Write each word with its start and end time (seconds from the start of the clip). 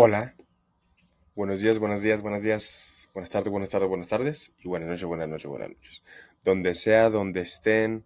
Hola, 0.00 0.36
buenos 1.34 1.60
días, 1.60 1.80
buenos 1.80 2.02
días, 2.02 2.22
buenos 2.22 2.40
días, 2.40 3.10
buenas 3.12 3.30
tardes, 3.30 3.50
buenas 3.50 3.68
tardes, 3.68 3.88
buenas 3.88 4.06
tardes 4.06 4.52
y 4.62 4.68
buenas 4.68 4.88
noches, 4.88 5.04
buenas 5.06 5.28
noches, 5.28 5.46
buenas 5.46 5.70
noches. 5.70 6.04
Donde 6.44 6.74
sea, 6.74 7.10
donde 7.10 7.40
estén, 7.40 8.04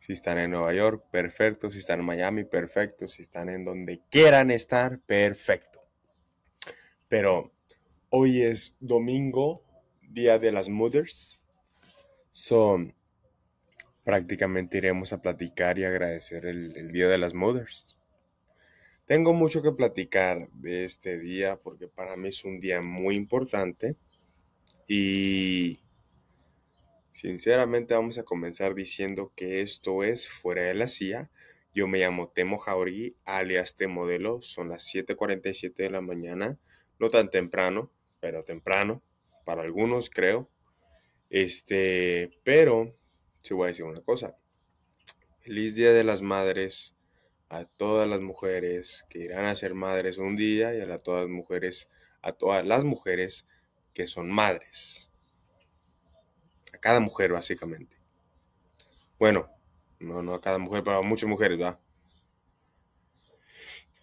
si 0.00 0.14
están 0.14 0.38
en 0.38 0.50
Nueva 0.50 0.74
York, 0.74 1.04
perfecto, 1.12 1.70
si 1.70 1.78
están 1.78 2.00
en 2.00 2.06
Miami, 2.06 2.42
perfecto, 2.42 3.06
si 3.06 3.22
están 3.22 3.50
en 3.50 3.64
donde 3.64 4.00
quieran 4.10 4.50
estar, 4.50 4.98
perfecto. 4.98 5.84
Pero 7.06 7.52
hoy 8.10 8.42
es 8.42 8.74
domingo, 8.80 9.62
Día 10.00 10.40
de 10.40 10.50
las 10.50 10.68
Mothers. 10.68 11.40
Son 12.32 12.96
prácticamente 14.02 14.78
iremos 14.78 15.12
a 15.12 15.22
platicar 15.22 15.78
y 15.78 15.84
agradecer 15.84 16.46
el, 16.46 16.76
el 16.76 16.88
Día 16.88 17.06
de 17.06 17.18
las 17.18 17.32
Mothers. 17.32 17.91
Tengo 19.06 19.32
mucho 19.32 19.62
que 19.62 19.72
platicar 19.72 20.48
de 20.52 20.84
este 20.84 21.18
día 21.18 21.56
porque 21.56 21.88
para 21.88 22.16
mí 22.16 22.28
es 22.28 22.44
un 22.44 22.60
día 22.60 22.80
muy 22.80 23.16
importante 23.16 23.96
y 24.86 25.80
sinceramente 27.12 27.94
vamos 27.94 28.18
a 28.18 28.22
comenzar 28.22 28.74
diciendo 28.74 29.32
que 29.34 29.60
esto 29.60 30.04
es 30.04 30.28
fuera 30.28 30.62
de 30.62 30.74
la 30.74 30.86
CIA. 30.86 31.30
Yo 31.74 31.88
me 31.88 31.98
llamo 31.98 32.28
Temo 32.28 32.58
Jauregui, 32.58 33.16
alias 33.24 33.76
T-Modelo. 33.76 34.40
Son 34.42 34.68
las 34.68 34.86
7.47 34.86 35.74
de 35.74 35.90
la 35.90 36.00
mañana. 36.00 36.58
No 36.98 37.10
tan 37.10 37.30
temprano, 37.30 37.90
pero 38.20 38.44
temprano. 38.44 39.02
Para 39.44 39.62
algunos, 39.62 40.10
creo. 40.10 40.48
Este, 41.30 42.38
pero, 42.44 42.94
sí 43.40 43.54
voy 43.54 43.64
a 43.64 43.68
decir 43.68 43.86
una 43.86 44.02
cosa. 44.02 44.36
Feliz 45.40 45.74
Día 45.74 45.92
de 45.92 46.04
las 46.04 46.22
Madres 46.22 46.94
a 47.52 47.66
todas 47.66 48.08
las 48.08 48.22
mujeres 48.22 49.04
que 49.10 49.18
irán 49.18 49.44
a 49.44 49.54
ser 49.54 49.74
madres 49.74 50.16
un 50.16 50.36
día 50.36 50.74
y 50.74 50.80
a 50.80 50.98
todas 50.98 51.24
las 51.24 51.30
mujeres, 51.30 51.86
a 52.22 52.32
todas 52.32 52.64
las 52.64 52.82
mujeres 52.82 53.46
que 53.92 54.06
son 54.06 54.30
madres. 54.30 55.10
A 56.72 56.78
cada 56.78 56.98
mujer, 56.98 57.30
básicamente. 57.30 57.94
Bueno, 59.18 59.50
no, 60.00 60.22
no 60.22 60.32
a 60.32 60.40
cada 60.40 60.56
mujer, 60.56 60.82
pero 60.82 60.96
a 60.96 61.02
muchas 61.02 61.28
mujeres, 61.28 61.60
¿va? 61.60 61.78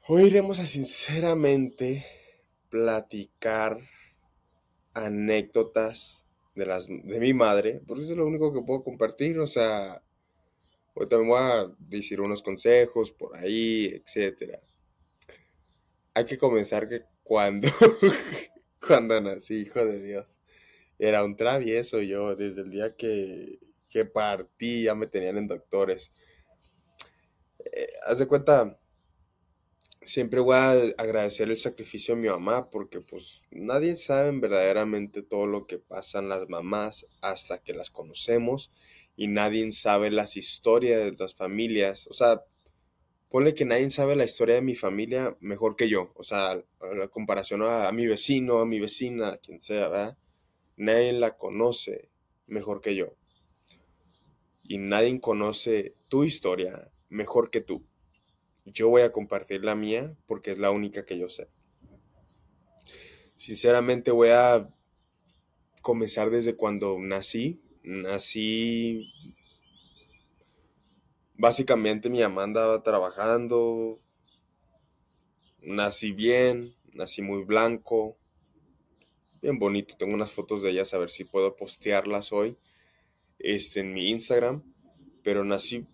Hoy 0.08 0.26
iremos 0.26 0.60
a 0.60 0.68
sinceramente 0.68 2.06
platicar 2.70 3.80
anécdotas 4.94 6.24
de, 6.54 6.68
las, 6.68 6.88
de 6.88 7.20
mi 7.20 7.34
madre, 7.34 7.82
porque 7.88 8.04
eso 8.04 8.12
es 8.12 8.18
lo 8.18 8.28
único 8.28 8.54
que 8.54 8.62
puedo 8.62 8.84
compartir, 8.84 9.40
o 9.40 9.48
sea, 9.48 10.04
Hoy 11.00 11.08
también 11.08 11.30
voy 11.30 11.40
a 11.40 11.72
decir 11.80 12.20
unos 12.20 12.44
consejos 12.44 13.10
por 13.10 13.34
ahí, 13.38 13.86
etcétera. 13.86 14.60
Hay 16.14 16.26
que 16.26 16.38
comenzar 16.38 16.90
que 16.90 17.06
cuando, 17.24 17.70
cuando 18.86 19.22
nací, 19.22 19.62
hijo 19.62 19.86
de 19.86 20.04
Dios, 20.04 20.40
era 20.98 21.24
un 21.24 21.38
travieso 21.38 22.02
yo, 22.02 22.36
desde 22.36 22.64
el 22.64 22.70
día 22.70 22.98
que, 22.98 23.60
que 23.88 24.04
partí 24.04 24.84
ya 24.84 24.94
me 24.94 25.08
tenían 25.08 25.38
en 25.38 25.48
doctores. 25.48 26.12
Eh, 27.64 27.94
haz 28.06 28.20
de 28.20 28.28
cuenta, 28.28 28.78
siempre 30.04 30.42
voy 30.42 30.58
a 30.58 30.72
agradecer 30.98 31.50
el 31.50 31.56
sacrificio 31.56 32.14
de 32.14 32.22
mi 32.22 32.28
mamá 32.28 32.70
porque 32.70 33.00
pues 33.00 33.44
nadie 33.52 33.96
sabe 33.96 34.38
verdaderamente 34.38 35.24
todo 35.24 35.48
lo 35.48 35.66
que 35.66 35.80
pasan 35.80 36.28
las 36.28 36.50
mamás 36.50 37.06
hasta 37.22 37.64
que 37.64 37.72
las 37.72 37.90
conocemos 37.90 38.70
y 39.20 39.28
nadie 39.28 39.70
sabe 39.74 40.12
las 40.12 40.38
historias 40.38 41.04
de 41.04 41.12
las 41.12 41.36
familias. 41.36 42.08
O 42.08 42.14
sea, 42.14 42.42
ponle 43.28 43.54
que 43.54 43.66
nadie 43.66 43.92
sabe 43.92 44.16
la 44.16 44.24
historia 44.24 44.56
de 44.56 44.62
mi 44.62 44.76
familia 44.76 45.36
mejor 45.42 45.76
que 45.76 45.90
yo. 45.90 46.14
O 46.16 46.24
sea, 46.24 46.64
la 46.80 47.10
comparación 47.10 47.62
a, 47.64 47.92
mi 47.92 48.08
vecino, 48.08 48.60
a 48.60 48.66
mi 48.66 48.80
vecina, 48.80 49.34
a 49.34 49.38
quien 49.38 49.62
sea, 49.62 49.90
¿verdad? 49.90 50.18
Nadie 50.78 51.12
la 51.12 51.36
conoce 51.36 52.08
mejor 52.48 52.80
que 52.80 52.96
yo. 52.96 53.18
Y 54.64 54.78
nadie 54.78 55.20
conoce 55.20 55.96
tu 56.08 56.24
historia 56.24 56.90
mejor 57.10 57.50
que 57.50 57.60
tú. 57.60 57.86
Yo 58.64 58.88
voy 58.88 59.02
a 59.02 59.12
compartir 59.12 59.66
la 59.66 59.76
mía 59.76 60.16
porque 60.28 60.52
es 60.52 60.60
la 60.60 60.72
única 60.72 61.06
que 61.06 61.18
yo 61.18 61.28
sé. 61.28 61.50
Sinceramente 63.36 64.12
voy 64.12 64.30
a 64.30 64.74
comenzar 65.82 66.30
desde 66.30 66.56
cuando 66.56 66.98
nací 67.02 67.62
nací, 67.84 69.12
básicamente 71.36 72.10
mi 72.10 72.22
mamá 72.22 72.44
andaba 72.44 72.84
trabajando, 72.84 74.00
nací 75.62 76.12
bien, 76.12 76.76
nací 76.94 77.22
muy 77.22 77.44
blanco, 77.44 78.18
bien 79.42 79.60
bonito, 79.60 79.96
tengo 79.98 80.14
unas 80.14 80.32
fotos 80.32 80.62
de 80.62 80.72
ellas, 80.72 80.94
a 80.94 80.98
ver 80.98 81.10
si 81.10 81.24
puedo 81.24 81.56
postearlas 81.56 82.32
hoy 82.34 82.58
este, 83.40 83.80
en 83.82 83.94
mi 83.94 84.10
Instagram, 84.10 84.64
pero 85.24 85.44
nací 85.44 85.86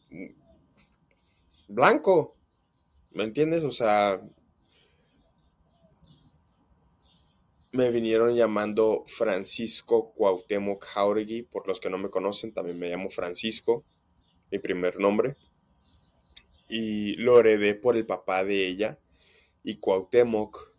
blanco, 1.67 2.35
¿me 3.11 3.23
entiendes? 3.23 3.63
O 3.63 3.71
sea, 3.71 4.21
Me 7.75 7.91
vinieron 7.91 8.33
llamando 8.33 9.03
Francisco 9.05 10.13
Cuauhtémoc 10.13 10.85
Jauregui, 10.85 11.41
por 11.41 11.67
los 11.67 11.81
que 11.81 11.89
no 11.89 11.97
me 11.97 12.09
conocen, 12.09 12.53
también 12.53 12.79
me 12.79 12.89
llamo 12.89 13.09
Francisco, 13.09 13.83
mi 14.49 14.59
primer 14.59 14.97
nombre. 14.97 15.35
Y 16.69 17.17
lo 17.17 17.37
heredé 17.37 17.75
por 17.75 17.97
el 17.97 18.05
papá 18.05 18.45
de 18.45 18.65
ella. 18.65 18.97
Y 19.61 19.75
Cuauhtémoc, 19.75 20.73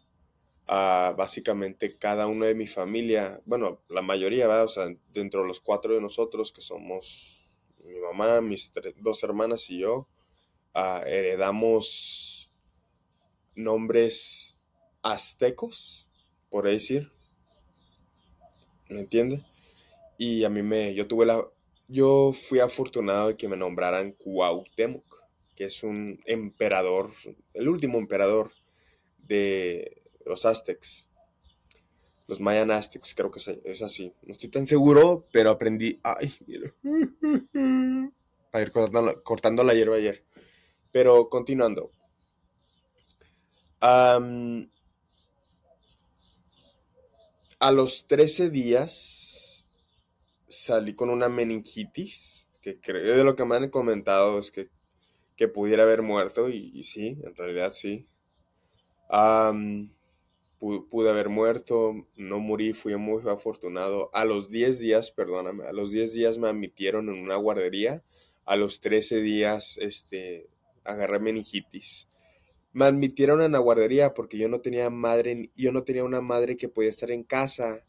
ah, 0.68 1.14
básicamente 1.14 1.98
cada 1.98 2.28
uno 2.28 2.46
de 2.46 2.54
mi 2.54 2.66
familia, 2.66 3.42
bueno, 3.44 3.82
la 3.90 4.00
mayoría, 4.00 4.46
¿verdad? 4.46 4.64
o 4.64 4.68
sea, 4.68 4.88
dentro 5.12 5.42
de 5.42 5.48
los 5.48 5.60
cuatro 5.60 5.92
de 5.92 6.00
nosotros, 6.00 6.50
que 6.50 6.62
somos 6.62 7.46
mi 7.84 7.98
mamá, 7.98 8.40
mis 8.40 8.72
dos 9.02 9.22
hermanas 9.22 9.68
y 9.68 9.80
yo, 9.80 10.08
ah, 10.72 11.02
heredamos 11.04 12.50
nombres 13.54 14.56
aztecos 15.02 16.05
por 16.56 16.64
decir. 16.64 17.12
¿Me 18.88 19.00
entiende? 19.00 19.44
Y 20.16 20.42
a 20.42 20.48
mí 20.48 20.62
me, 20.62 20.94
yo 20.94 21.06
tuve 21.06 21.26
la, 21.26 21.46
yo 21.86 22.32
fui 22.32 22.60
afortunado 22.60 23.28
de 23.28 23.36
que 23.36 23.46
me 23.46 23.58
nombraran 23.58 24.12
Cuauhtémoc, 24.12 25.22
que 25.54 25.64
es 25.64 25.82
un 25.82 26.18
emperador, 26.24 27.10
el 27.52 27.68
último 27.68 27.98
emperador 27.98 28.52
de 29.18 30.02
los 30.24 30.46
aztecs. 30.46 31.06
Los 32.26 32.40
mayan 32.40 32.70
aztecs, 32.70 33.14
creo 33.14 33.30
que 33.30 33.60
es 33.64 33.82
así. 33.82 34.14
No 34.22 34.32
estoy 34.32 34.48
tan 34.48 34.66
seguro, 34.66 35.26
pero 35.32 35.50
aprendí. 35.50 36.00
Ay, 36.02 36.32
mira. 36.46 36.72
A 38.52 38.62
ir 38.62 38.72
cortando, 38.72 39.62
la 39.62 39.74
hierba 39.74 39.96
ayer. 39.96 40.24
Pero 40.90 41.28
continuando. 41.28 41.90
A 47.58 47.72
los 47.72 48.06
13 48.06 48.50
días 48.50 49.66
salí 50.46 50.92
con 50.92 51.08
una 51.08 51.30
meningitis, 51.30 52.48
que 52.60 52.78
creo 52.78 53.16
de 53.16 53.24
lo 53.24 53.34
que 53.34 53.46
me 53.46 53.56
han 53.56 53.70
comentado 53.70 54.38
es 54.38 54.50
que, 54.50 54.68
pudiera 55.48 55.84
haber 55.84 56.02
muerto, 56.02 56.50
y, 56.50 56.82
sí, 56.82 57.18
en 57.24 57.34
realidad 57.34 57.72
sí. 57.72 58.06
pude, 60.58 61.08
haber 61.08 61.30
muerto, 61.30 62.06
no 62.16 62.40
morí, 62.40 62.74
fui 62.74 62.94
muy 62.96 63.22
afortunado. 63.26 64.10
A 64.12 64.26
los 64.26 64.50
10 64.50 64.78
días, 64.78 65.10
perdóname, 65.10 65.64
a 65.64 65.72
los 65.72 65.90
10 65.90 66.12
días 66.12 66.36
me 66.36 66.48
admitieron 66.48 67.08
en 67.08 67.22
una 67.22 67.36
guardería, 67.36 68.02
a 68.44 68.56
los 68.56 68.82
13 68.82 69.22
días 69.22 69.78
este, 69.78 70.50
agarré 70.84 71.20
meningitis 71.20 72.06
me 72.76 72.84
admitieron 72.84 73.40
en 73.40 73.52
la 73.52 73.58
guardería 73.58 74.12
porque 74.12 74.36
yo 74.36 74.50
no 74.50 74.60
tenía 74.60 74.90
madre, 74.90 75.50
yo 75.56 75.72
no 75.72 75.82
tenía 75.82 76.04
una 76.04 76.20
madre 76.20 76.58
que 76.58 76.68
podía 76.68 76.90
estar 76.90 77.10
en 77.10 77.24
casa 77.24 77.86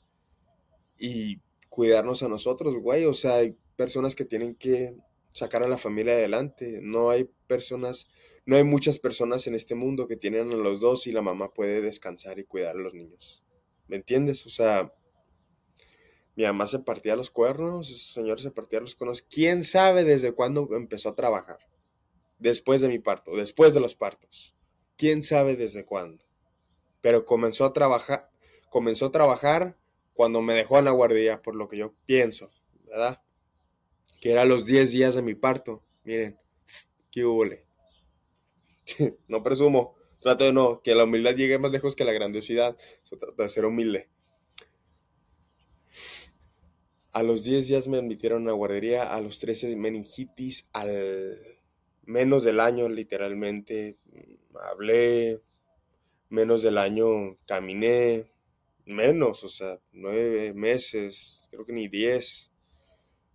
y 0.97 1.41
cuidarnos 1.67 2.23
a 2.23 2.29
nosotros, 2.29 2.77
güey. 2.77 3.03
O 3.03 3.13
sea, 3.13 3.35
hay 3.35 3.57
personas 3.75 4.15
que 4.15 4.23
tienen 4.23 4.55
que 4.55 4.95
sacar 5.33 5.61
a 5.61 5.67
la 5.67 5.77
familia 5.77 6.13
adelante. 6.13 6.79
No 6.81 7.09
hay 7.09 7.29
personas, 7.47 8.07
no 8.45 8.55
hay 8.55 8.63
muchas 8.63 8.97
personas 8.97 9.45
en 9.47 9.55
este 9.55 9.75
mundo 9.75 10.07
que 10.07 10.15
tienen 10.15 10.53
a 10.53 10.55
los 10.55 10.79
dos 10.79 11.05
y 11.05 11.11
la 11.11 11.21
mamá 11.21 11.53
puede 11.53 11.81
descansar 11.81 12.39
y 12.39 12.45
cuidar 12.45 12.77
a 12.77 12.79
los 12.79 12.93
niños. 12.93 13.43
¿Me 13.89 13.97
entiendes? 13.97 14.45
O 14.45 14.49
sea, 14.49 14.93
mi 16.37 16.45
mamá 16.45 16.65
se 16.65 16.79
partía 16.79 17.17
los 17.17 17.29
cuernos, 17.29 17.89
ese 17.89 18.13
señor 18.13 18.39
se 18.39 18.51
partía 18.51 18.79
los 18.79 18.95
cuernos. 18.95 19.21
¿Quién 19.21 19.65
sabe 19.65 20.05
desde 20.05 20.31
cuándo 20.31 20.69
empezó 20.77 21.09
a 21.09 21.15
trabajar? 21.15 21.59
Después 22.39 22.79
de 22.79 22.87
mi 22.87 22.99
parto, 22.99 23.35
después 23.35 23.73
de 23.73 23.81
los 23.81 23.93
partos 23.93 24.53
quién 24.97 25.23
sabe 25.23 25.55
desde 25.55 25.85
cuándo. 25.85 26.23
Pero 27.01 27.25
comenzó 27.25 27.65
a 27.65 27.73
trabajar, 27.73 28.29
comenzó 28.69 29.07
a 29.07 29.11
trabajar 29.11 29.77
cuando 30.13 30.41
me 30.41 30.53
dejó 30.53 30.79
en 30.79 30.85
la 30.85 30.91
guardia, 30.91 31.41
por 31.41 31.55
lo 31.55 31.67
que 31.67 31.77
yo 31.77 31.93
pienso, 32.05 32.51
¿verdad? 32.85 33.21
Que 34.19 34.31
era 34.31 34.45
los 34.45 34.65
10 34.65 34.91
días 34.91 35.15
de 35.15 35.21
mi 35.21 35.35
parto. 35.35 35.81
Miren, 36.03 36.37
qué 37.11 37.23
hubo. 37.23 37.45
no 39.27 39.43
presumo, 39.43 39.95
Trato 40.19 40.45
de 40.45 40.53
no, 40.53 40.81
que 40.81 40.95
la 40.95 41.03
humildad 41.03 41.35
llegue 41.35 41.59
más 41.59 41.71
lejos 41.71 41.95
que 41.95 42.03
la 42.03 42.11
grandiosidad. 42.11 42.75
trato 43.19 43.43
de 43.43 43.49
ser 43.49 43.65
humilde. 43.65 44.09
A 47.11 47.23
los 47.23 47.43
10 47.43 47.67
días 47.67 47.87
me 47.87 47.97
admitieron 47.97 48.47
a 48.49 48.51
guardería, 48.51 49.13
a 49.13 49.21
los 49.21 49.39
13 49.39 49.75
meningitis, 49.75 50.69
al 50.73 51.56
menos 52.07 52.43
del 52.43 52.59
año 52.59 52.89
literalmente 52.89 53.97
hablé, 54.71 55.39
menos 56.29 56.63
del 56.63 56.77
año 56.77 57.37
caminé, 57.45 58.31
menos, 58.85 59.43
o 59.43 59.49
sea, 59.49 59.77
nueve 59.91 60.53
meses, 60.53 61.41
creo 61.51 61.65
que 61.65 61.73
ni 61.73 61.87
diez. 61.87 62.51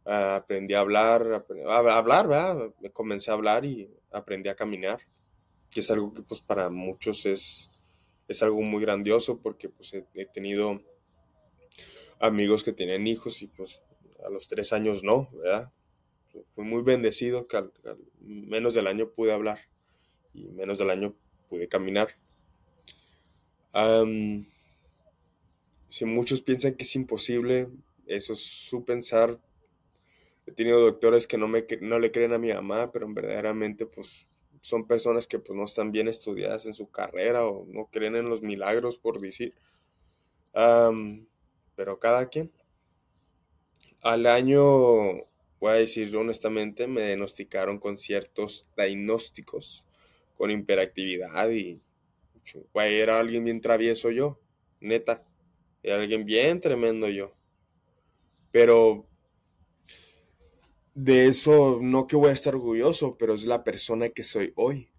aprendí 0.05 0.75
a 0.75 0.81
hablar, 0.81 1.45
a 1.69 1.97
hablar, 1.97 2.27
¿verdad? 2.27 2.75
Comencé 2.93 3.31
a 3.31 3.35
hablar 3.35 3.65
y 3.65 3.89
aprendí 4.11 4.49
a 4.49 4.57
caminar, 4.57 5.01
que 5.71 5.81
es 5.81 5.91
algo 5.91 6.13
que 6.13 6.23
pues 6.23 6.41
para 6.41 6.71
muchos 6.71 7.27
es, 7.27 7.71
es 8.27 8.43
algo 8.43 8.63
muy 8.63 8.83
grandioso 8.83 9.39
porque 9.39 9.69
pues 9.69 9.93
he, 9.95 10.27
tenido 10.27 10.81
amigos 12.19 12.65
que 12.65 12.73
tienen 12.73 13.07
hijos 13.07 13.43
y 13.43 13.49
pues 13.49 13.83
a 14.25 14.31
los 14.31 14.49
tres 14.49 14.73
años 14.73 15.03
no, 15.05 15.29
¿verdad? 15.33 15.73
Fui 16.55 16.65
muy 16.65 16.83
bendecido 16.83 17.47
que 17.47 17.59
al 17.59 17.73
menos 18.21 18.75
del 18.75 18.87
año 18.87 19.11
pude 19.11 19.33
hablar 19.33 19.59
y 20.35 20.49
menos 20.49 20.79
del 20.79 20.91
año 20.91 21.15
pude 21.49 21.69
caminar. 21.69 22.17
si 25.89 26.05
muchos 26.05 26.41
piensan 26.41 26.75
que 26.75 26.85
es 26.85 26.97
imposible, 26.97 27.69
eso 28.07 28.33
es 28.33 28.41
su 28.41 28.85
pensar. 28.85 29.39
He 30.47 30.53
tenido 30.53 30.81
doctores 30.81 31.27
que 31.27 31.39
no, 31.39 31.49
me, 31.49 31.67
no 31.81 31.99
le 31.99 32.11
creen 32.11 32.33
a 32.33 32.39
mi 32.39 32.53
mamá, 32.53 32.91
pero 32.91 33.07
verdaderamente 33.13 33.87
pues 33.87 34.27
son 34.61 34.87
personas 34.87 35.27
que 35.27 35.39
pues 35.39 35.57
no 35.57 35.65
están 35.65 35.93
bien 35.93 36.09
estudiadas 36.09 36.67
en 36.67 36.75
su 36.75 36.89
carrera 36.91 37.47
o 37.47 37.67
no 37.67 37.87
creen 37.87 38.17
en 38.17 38.29
los 38.29 38.43
milagros 38.43 38.97
por 38.97 39.21
decir. 39.21 39.55
pero 40.53 41.99
cada 41.99 42.29
quien. 42.29 42.51
Al 44.01 44.27
año, 44.27 45.21
voy 45.63 45.71
a 45.71 45.75
decir 45.75 46.15
honestamente, 46.17 46.89
me 46.89 47.07
diagnosticaron 47.07 47.79
con 47.79 47.97
ciertos 47.97 48.69
diagnósticos 48.77 49.85
con 50.35 50.51
hiperactividad 50.51 51.49
y 51.51 51.81
güey, 52.73 52.97
era 52.97 53.21
alguien 53.21 53.45
bien 53.45 53.61
travieso 53.61 54.11
yo, 54.11 54.41
neta, 54.81 55.25
era 55.85 56.01
alguien 56.01 56.25
bien 56.25 56.61
tremendo 56.61 57.09
yo. 57.09 57.37
Pero 58.51 59.07
de 60.97 61.29
eso 61.29 61.79
no 61.81 62.09
que 62.09 62.17
voy 62.17 62.31
a 62.31 62.33
estar 62.33 62.57
orgulloso, 62.57 63.17
pero 63.17 63.35
es 63.35 63.45
la 63.45 63.63
persona 63.63 64.09
que 64.09 64.25
soy 64.25 64.53
hoy. 64.57 64.91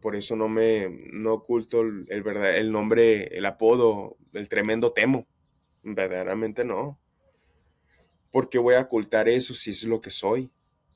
por 0.00 0.14
eso 0.14 0.36
no 0.36 0.48
me 0.48 0.88
no 1.12 1.34
oculto 1.34 1.80
el, 1.80 2.06
el, 2.10 2.22
verdad, 2.22 2.56
el 2.56 2.70
nombre, 2.70 3.36
el 3.36 3.44
apodo, 3.44 4.18
el 4.34 4.48
tremendo 4.48 4.92
temo. 4.92 5.26
Verdaderamente 5.82 6.64
no. 6.64 7.00
Porque 8.30 8.58
voy 8.58 8.74
a 8.74 8.82
ocultar 8.82 9.28
eso 9.28 9.54
si 9.54 9.70
es 9.70 9.84
lo 9.84 10.00
que 10.00 10.10
soy. 10.10 10.50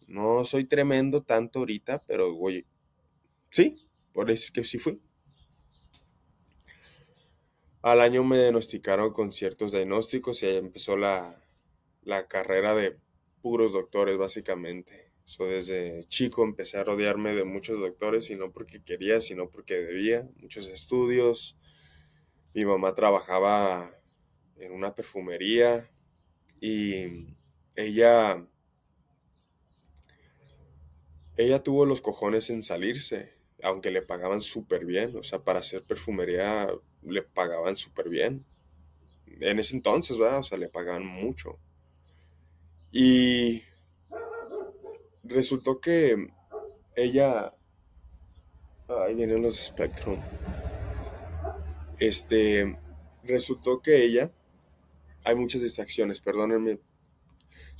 No 0.06 0.44
soy 0.44 0.64
tremendo 0.64 1.22
tanto 1.22 1.60
ahorita, 1.60 2.02
pero 2.06 2.34
güey, 2.34 2.66
Sí, 3.50 3.88
por 4.12 4.28
decir 4.28 4.52
que 4.52 4.62
sí 4.62 4.78
fui. 4.78 5.00
Al 7.82 8.00
año 8.00 8.22
me 8.22 8.38
diagnosticaron 8.38 9.12
con 9.12 9.32
ciertos 9.32 9.72
diagnósticos 9.72 10.42
y 10.42 10.46
ahí 10.46 10.56
empezó 10.56 10.96
la, 10.96 11.36
carrera 12.28 12.74
de 12.74 12.98
puros 13.42 13.72
doctores, 13.72 14.18
básicamente. 14.18 15.10
So, 15.24 15.46
desde 15.46 16.04
chico 16.08 16.44
empecé 16.44 16.78
a 16.78 16.84
rodearme 16.84 17.34
de 17.34 17.44
muchos 17.44 17.80
doctores 17.80 18.30
y 18.30 18.36
no 18.36 18.52
porque 18.52 18.82
quería, 18.82 19.20
sino 19.20 19.48
porque 19.50 19.76
debía. 19.76 20.28
Muchos 20.36 20.66
estudios. 20.68 21.56
Mi 22.54 22.64
mamá 22.64 22.94
trabajaba 22.94 23.90
en 24.56 24.72
una 24.72 24.94
perfumería 24.94 25.90
y 26.60 27.34
ella 27.74 28.46
ella 31.36 31.62
tuvo 31.62 31.86
los 31.86 32.00
cojones 32.00 32.50
en 32.50 32.62
salirse 32.62 33.40
aunque 33.62 33.90
le 33.90 34.02
pagaban 34.02 34.40
súper 34.40 34.84
bien, 34.84 35.16
o 35.16 35.22
sea, 35.22 35.40
para 35.40 35.60
hacer 35.60 35.82
perfumería 35.84 36.68
le 37.02 37.22
pagaban 37.22 37.76
súper 37.76 38.08
bien. 38.08 38.44
En 39.26 39.58
ese 39.58 39.76
entonces, 39.76 40.18
¿verdad? 40.18 40.40
O 40.40 40.42
sea, 40.42 40.58
le 40.58 40.68
pagaban 40.68 41.06
mucho. 41.06 41.58
Y 42.92 43.62
resultó 45.22 45.80
que 45.80 46.28
ella... 46.96 47.54
Ahí 48.88 49.14
vienen 49.14 49.42
los 49.42 49.56
Spectrum. 49.56 50.18
Este, 51.98 52.76
resultó 53.22 53.80
que 53.80 54.02
ella... 54.02 54.32
Hay 55.24 55.36
muchas 55.36 55.62
distracciones, 55.62 56.20
perdónenme 56.20 56.80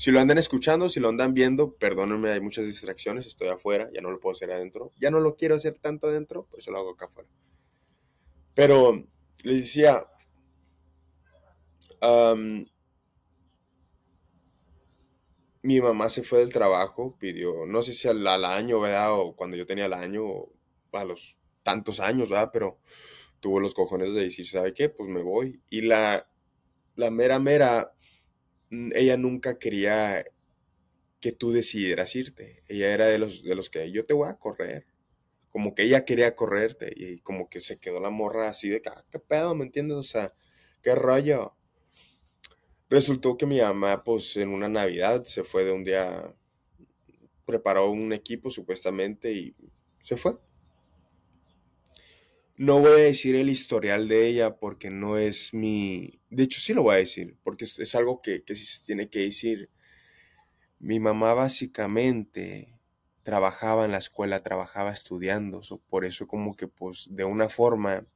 si 0.01 0.11
lo 0.11 0.19
andan 0.19 0.39
escuchando, 0.39 0.89
si 0.89 0.99
lo 0.99 1.11
andan 1.11 1.35
viendo, 1.35 1.75
perdónenme, 1.75 2.31
hay 2.31 2.41
muchas 2.41 2.65
distracciones, 2.65 3.27
estoy 3.27 3.49
afuera, 3.49 3.91
ya 3.93 4.01
no 4.01 4.11
lo 4.11 4.19
puedo 4.19 4.33
hacer 4.33 4.51
adentro. 4.51 4.95
Ya 4.99 5.11
no 5.11 5.21
lo 5.21 5.37
quiero 5.37 5.57
hacer 5.57 5.77
tanto 5.77 6.07
adentro, 6.07 6.47
por 6.47 6.59
eso 6.59 6.71
lo 6.71 6.79
hago 6.79 6.93
acá 6.93 7.05
afuera. 7.05 7.29
Pero 8.55 9.05
les 9.43 9.57
decía, 9.57 10.07
mi 15.61 15.83
mamá 15.83 16.09
se 16.09 16.23
fue 16.23 16.39
del 16.39 16.51
trabajo, 16.51 17.19
pidió, 17.19 17.67
no 17.67 17.83
sé 17.83 17.93
si 17.93 18.09
al, 18.09 18.27
año, 18.27 18.81
¿verdad? 18.81 19.13
O 19.21 19.37
cuando 19.37 19.59
yo 19.59 19.67
tenía 19.67 19.85
el 19.85 19.93
año, 19.93 20.25
o 20.25 20.51
a 20.93 21.05
los 21.05 21.37
tantos 21.63 22.01
años, 22.01 22.31
¿verdad? 22.31 22.49
Pero 22.51 22.79
tuvo 23.41 23.61
los 23.61 23.75
cojones 23.75 24.15
de 24.15 24.23
decir, 24.23 24.47
¿sabe 24.47 24.73
qué? 24.73 24.89
Pues 24.89 25.11
me 25.11 25.21
voy. 25.21 25.61
Y 25.69 25.83
la, 25.83 26.30
la 26.97 27.11
mera, 27.11 27.39
mera 27.39 27.93
ella 28.71 29.17
nunca 29.17 29.59
quería 29.59 30.25
que 31.21 31.33
tú 31.33 31.53
decidieras 31.53 32.15
irte. 32.17 32.63
Ella 32.69 32.93
era 32.93 33.07
de 33.07 33.19
los, 33.19 33.43
de 33.43 33.55
los 33.55 33.71
que 33.71 33.91
yo 33.91 34.07
te 34.07 34.15
voy 34.15 34.29
a 34.29 34.39
correr. 34.39 34.87
Como 35.51 35.75
que 35.75 35.83
ella 35.83 36.05
quería 36.05 36.35
correrte 36.35 36.93
y 36.95 37.21
como 37.21 37.49
que 37.49 37.61
se 37.61 37.79
quedó 37.79 38.01
la 38.01 38.11
morra 38.11 38.49
así 38.49 38.69
de, 38.69 38.83
ah, 38.87 39.05
¿qué 39.11 39.19
pedo? 39.19 39.55
¿Me 39.55 39.65
entiendes? 39.65 39.97
O 39.97 40.03
sea, 40.03 40.33
¿qué 40.83 40.95
rollo? 40.95 41.57
Resultó 42.89 43.37
que 43.37 43.47
mi 43.47 43.61
mamá, 43.61 44.03
pues 44.05 44.37
en 44.37 44.51
una 44.51 44.69
Navidad, 44.69 45.25
se 45.25 45.45
fue 45.45 45.65
de 45.65 45.73
un 45.73 45.85
día, 45.85 46.35
preparó 47.45 47.91
un 47.91 48.13
equipo 48.13 48.51
supuestamente 48.51 49.33
y 49.33 49.55
se 49.99 50.17
fue. 50.17 50.39
No 52.61 52.79
voy 52.79 52.91
a 52.91 53.05
decir 53.05 53.37
el 53.37 53.49
historial 53.49 54.07
de 54.07 54.27
ella 54.27 54.59
porque 54.59 54.91
no 54.91 55.17
es 55.17 55.55
mi... 55.55 56.21
De 56.29 56.43
hecho 56.43 56.61
sí 56.61 56.75
lo 56.75 56.83
voy 56.83 56.97
a 56.97 56.99
decir 56.99 57.39
porque 57.43 57.65
es, 57.65 57.95
algo 57.95 58.21
que, 58.21 58.45
sí 58.49 58.55
se 58.67 58.85
tiene 58.85 59.09
que 59.09 59.21
decir. 59.21 59.71
Mi 60.79 61.01
mamá 61.01 61.33
básicamente 61.33 62.79
trabajaba 63.23 63.87
en 63.87 63.93
la 63.93 63.97
escuela, 63.97 64.43
trabajaba 64.43 64.93
estudiando, 64.93 65.63
por 65.89 66.05
eso 66.05 66.27
como 66.27 66.55
que 66.55 66.69
pues 66.69 67.09
de 67.11 67.25
una 67.25 67.49
forma... 67.49 68.07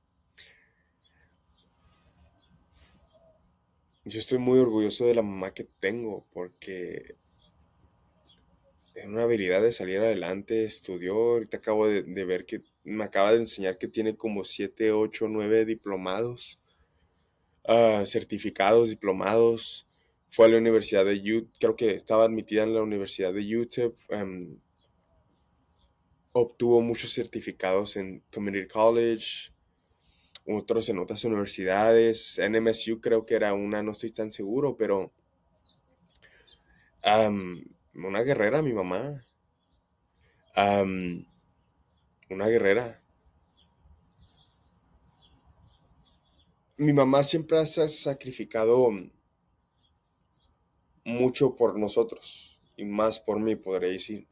Yo 4.04 4.20
estoy 4.20 4.36
muy 4.36 4.58
orgulloso 4.58 5.06
de 5.06 5.14
la 5.14 5.22
mamá 5.22 5.54
que 5.54 5.64
tengo 5.64 6.26
porque 6.34 7.16
una 9.06 9.24
habilidad 9.24 9.62
de 9.62 9.72
salir 9.72 9.98
adelante, 9.98 10.64
estudió, 10.64 11.14
ahorita 11.14 11.56
acabo 11.56 11.88
de 11.88 12.24
ver 12.24 12.46
que 12.46 12.62
me 12.84 13.04
acaba 13.04 13.32
de 13.32 13.38
enseñar 13.38 13.78
que 13.78 13.88
tiene 13.88 14.16
como 14.16 14.44
7, 14.44 14.92
8, 14.92 15.28
9 15.28 15.64
diplomados, 15.64 16.60
ah, 17.66 18.04
certificados, 18.06 18.90
diplomados. 18.90 19.88
Fue 20.30 20.46
a 20.46 20.48
la 20.48 20.58
Universidad 20.58 21.04
de 21.04 21.14
Utah, 21.14 21.50
creo 21.58 21.76
que 21.76 21.94
estaba 21.94 22.24
admitida 22.24 22.64
en 22.64 22.74
la 22.74 22.82
Universidad 22.82 23.32
de 23.32 23.56
Utah. 23.56 23.90
Em, 24.10 24.58
obtuvo 26.32 26.82
muchos 26.82 27.12
certificados 27.14 27.96
en 27.96 28.22
Community 28.32 28.68
College, 28.68 29.52
otros 30.46 30.88
en 30.88 30.98
otras 30.98 31.24
universidades. 31.24 32.38
NMSU 32.38 33.00
creo 33.00 33.24
que 33.24 33.34
era 33.34 33.54
una, 33.54 33.82
no 33.82 33.92
estoy 33.92 34.12
tan 34.12 34.32
seguro, 34.32 34.76
pero 34.76 35.12
una 37.94 38.22
guerrera, 38.22 38.62
mi 38.62 38.72
mamá 38.72 39.22
una 42.30 42.48
guerrera. 42.48 43.02
Mi 46.76 46.92
mamá 46.92 47.22
siempre 47.22 47.58
ha 47.58 47.66
sacrificado 47.66 48.90
mucho 51.04 51.54
por 51.54 51.78
nosotros 51.78 52.60
y 52.76 52.84
más 52.84 53.20
por 53.20 53.38
mí, 53.38 53.54
podré 53.56 53.90
decir. 53.90 54.26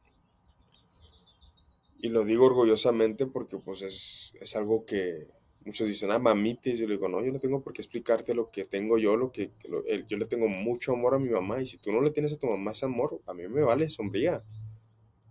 Y 1.99 2.09
lo 2.09 2.25
digo 2.25 2.45
orgullosamente 2.45 3.27
porque 3.27 3.57
pues 3.57 3.81
es, 3.81 4.55
algo 4.55 4.85
que 4.85 5.27
muchos 5.65 5.87
dicen, 5.87 6.11
ah, 6.11 6.19
mamites, 6.19 6.75
y 6.75 6.77
yo 6.81 6.87
le 6.87 6.95
digo, 6.95 7.07
no, 7.07 7.23
yo 7.23 7.31
no 7.31 7.39
tengo 7.39 7.61
por 7.61 7.73
qué 7.73 7.81
explicarte 7.81 8.33
lo 8.33 8.49
que 8.51 8.65
tengo 8.65 8.97
yo, 8.97 9.15
lo 9.15 9.31
que, 9.31 9.51
yo 10.07 10.17
le 10.17 10.25
tengo 10.25 10.47
mucho 10.47 10.93
amor 10.93 11.15
a 11.15 11.19
mi 11.19 11.29
mamá 11.29 11.61
y 11.61 11.67
si 11.67 11.77
tú 11.77 11.91
no 11.91 12.01
le 12.01 12.11
tienes 12.11 12.33
a 12.33 12.37
tu 12.37 12.47
mamá 12.47 12.71
ese 12.71 12.85
amor, 12.85 13.21
a 13.25 13.33
mí 13.33 13.47
me 13.47 13.61
vale 13.61 13.89
sombría 13.89 14.41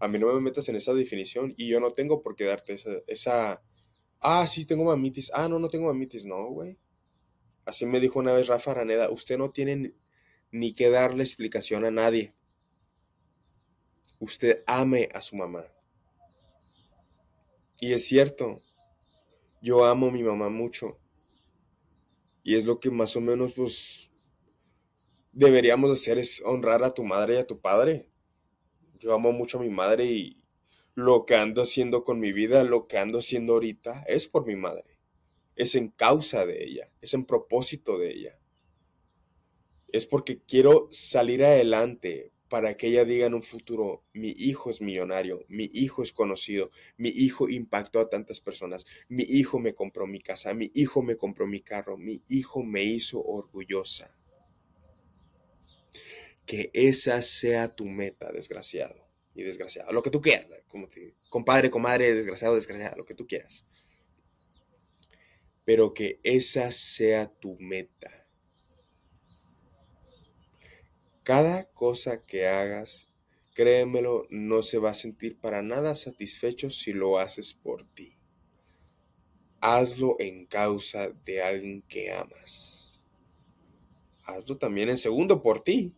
a 0.02 0.08
mí 0.08 0.18
no 0.18 0.34
me 0.34 0.40
metas 0.40 0.68
en 0.68 0.74
esa 0.74 0.92
definición 0.94 1.54
y 1.56 1.68
yo 1.68 1.78
no 1.78 1.92
tengo 1.92 2.20
por 2.20 2.34
qué 2.34 2.44
darte 2.44 2.74
esa, 3.06 3.62
Ah, 4.20 4.46
sí, 4.48 4.64
tengo 4.64 4.84
mamitis. 4.84 5.30
Ah, 5.32 5.48
no, 5.48 5.60
no 5.60 5.68
tengo 5.68 5.86
mamitis. 5.86 6.24
No, 6.24 6.46
güey. 6.46 6.76
Así 7.64 7.86
me 7.86 8.00
dijo 8.00 8.18
una 8.18 8.32
vez 8.32 8.48
Rafa 8.48 8.72
Araneda. 8.72 9.10
Usted 9.10 9.38
no 9.38 9.50
tiene 9.50 9.94
ni 10.50 10.74
que 10.74 10.90
darle 10.90 11.22
explicación 11.22 11.84
a 11.84 11.92
nadie. 11.92 12.34
Usted 14.18 14.64
ame 14.66 15.08
a 15.12 15.20
su 15.20 15.36
mamá. 15.36 15.64
Y 17.80 17.92
es 17.92 18.06
cierto. 18.06 18.60
Yo 19.62 19.85
amo 19.85 20.09
a 20.09 20.11
mi 20.11 20.25
mamá 20.25 20.49
mucho. 20.49 20.99
Y 22.42 22.57
es 22.57 22.64
lo 22.64 22.81
que 22.81 22.90
más 22.90 23.14
o 23.14 23.21
menos, 23.21 23.52
pues, 23.52 24.11
deberíamos 25.31 25.92
hacer 25.92 26.19
es 26.19 26.42
honrar 26.45 26.83
a 26.83 26.92
tu 26.92 27.04
madre 27.04 27.35
y 27.35 27.38
a 27.38 27.47
tu 27.47 27.61
padre. 27.61 28.09
Yo 28.99 29.14
amo 29.14 29.31
mucho 29.31 29.59
a 29.59 29.62
mi 29.62 29.71
madre 29.71 30.07
y 30.07 30.42
lo 30.97 31.25
que 31.26 31.37
ando 31.37 31.62
haciendo 31.62 32.02
con 32.02 32.19
mi 32.19 32.33
vida, 32.33 32.64
lo 32.64 32.88
que 32.88 32.99
ando 32.99 33.21
haciendo 33.21 33.52
ahorita, 33.52 34.02
es 34.09 34.26
por 34.26 34.45
mi 34.47 34.57
madre. 34.57 34.99
Es 35.54 35.76
en 35.76 35.90
causa 35.90 36.45
de 36.45 36.64
ella, 36.64 36.90
es 37.00 37.14
en 37.14 37.25
propósito 37.25 37.99
de 37.99 38.11
ella. 38.11 38.38
Es 39.92 40.07
porque 40.07 40.40
quiero 40.40 40.88
salir 40.90 41.45
adelante 41.45 42.33
para 42.52 42.76
que 42.76 42.88
ella 42.88 43.06
diga 43.06 43.25
en 43.25 43.32
un 43.32 43.42
futuro, 43.42 44.04
mi 44.12 44.28
hijo 44.28 44.68
es 44.68 44.82
millonario, 44.82 45.42
mi 45.49 45.71
hijo 45.73 46.02
es 46.02 46.12
conocido, 46.12 46.71
mi 46.99 47.09
hijo 47.09 47.49
impactó 47.49 47.99
a 47.99 48.11
tantas 48.11 48.42
personas, 48.42 48.85
mi 49.09 49.23
hijo 49.23 49.59
me 49.59 49.73
compró 49.73 50.06
mi 50.06 50.21
casa, 50.21 50.52
mi 50.52 50.71
hijo 50.75 51.00
me 51.00 51.16
compró 51.16 51.47
mi 51.47 51.62
carro, 51.62 51.97
mi 51.97 52.23
hijo 52.28 52.62
me 52.62 52.85
hizo 52.85 53.23
orgullosa. 53.23 54.11
Que 56.44 56.71
esa 56.75 57.23
sea 57.23 57.75
tu 57.75 57.87
meta, 57.87 58.30
desgraciado 58.30 59.02
y 59.35 59.44
desgraciado, 59.44 59.90
lo 59.90 60.02
que 60.02 60.11
tú 60.11 60.21
quieras, 60.21 60.47
como 60.68 60.90
te, 60.90 61.14
compadre, 61.30 61.71
comadre, 61.71 62.12
desgraciado, 62.12 62.54
desgraciado, 62.54 62.99
lo 62.99 63.06
que 63.06 63.14
tú 63.14 63.26
quieras. 63.26 63.64
Pero 65.64 65.94
que 65.94 66.21
esa 66.23 66.71
sea 66.71 67.28
tu 67.28 67.56
meta 67.59 68.22
cada 71.23 71.64
cosa 71.73 72.25
que 72.25 72.49
hagas, 72.49 73.12
créemelo, 73.55 74.26
no 74.31 74.62
se 74.62 74.79
va 74.79 74.91
a 74.91 74.95
sentir 74.95 75.38
para 75.38 75.62
nada 75.62 75.95
satisfecho 75.95 76.71
si 76.71 76.93
lo 76.93 77.19
haces 77.19 77.55
por 77.55 77.85
ti. 77.85 78.17
Hazlo 79.61 80.17
en 80.19 80.47
causa 80.47 81.11
de 81.11 81.43
alguien 81.43 81.83
que 81.83 82.12
amas. 82.12 83.00
Hazlo 84.25 84.59
también 84.59 84.88
en 84.88 84.99
segundo 84.99 85.43
por 85.43 85.61
ti, 85.61 85.95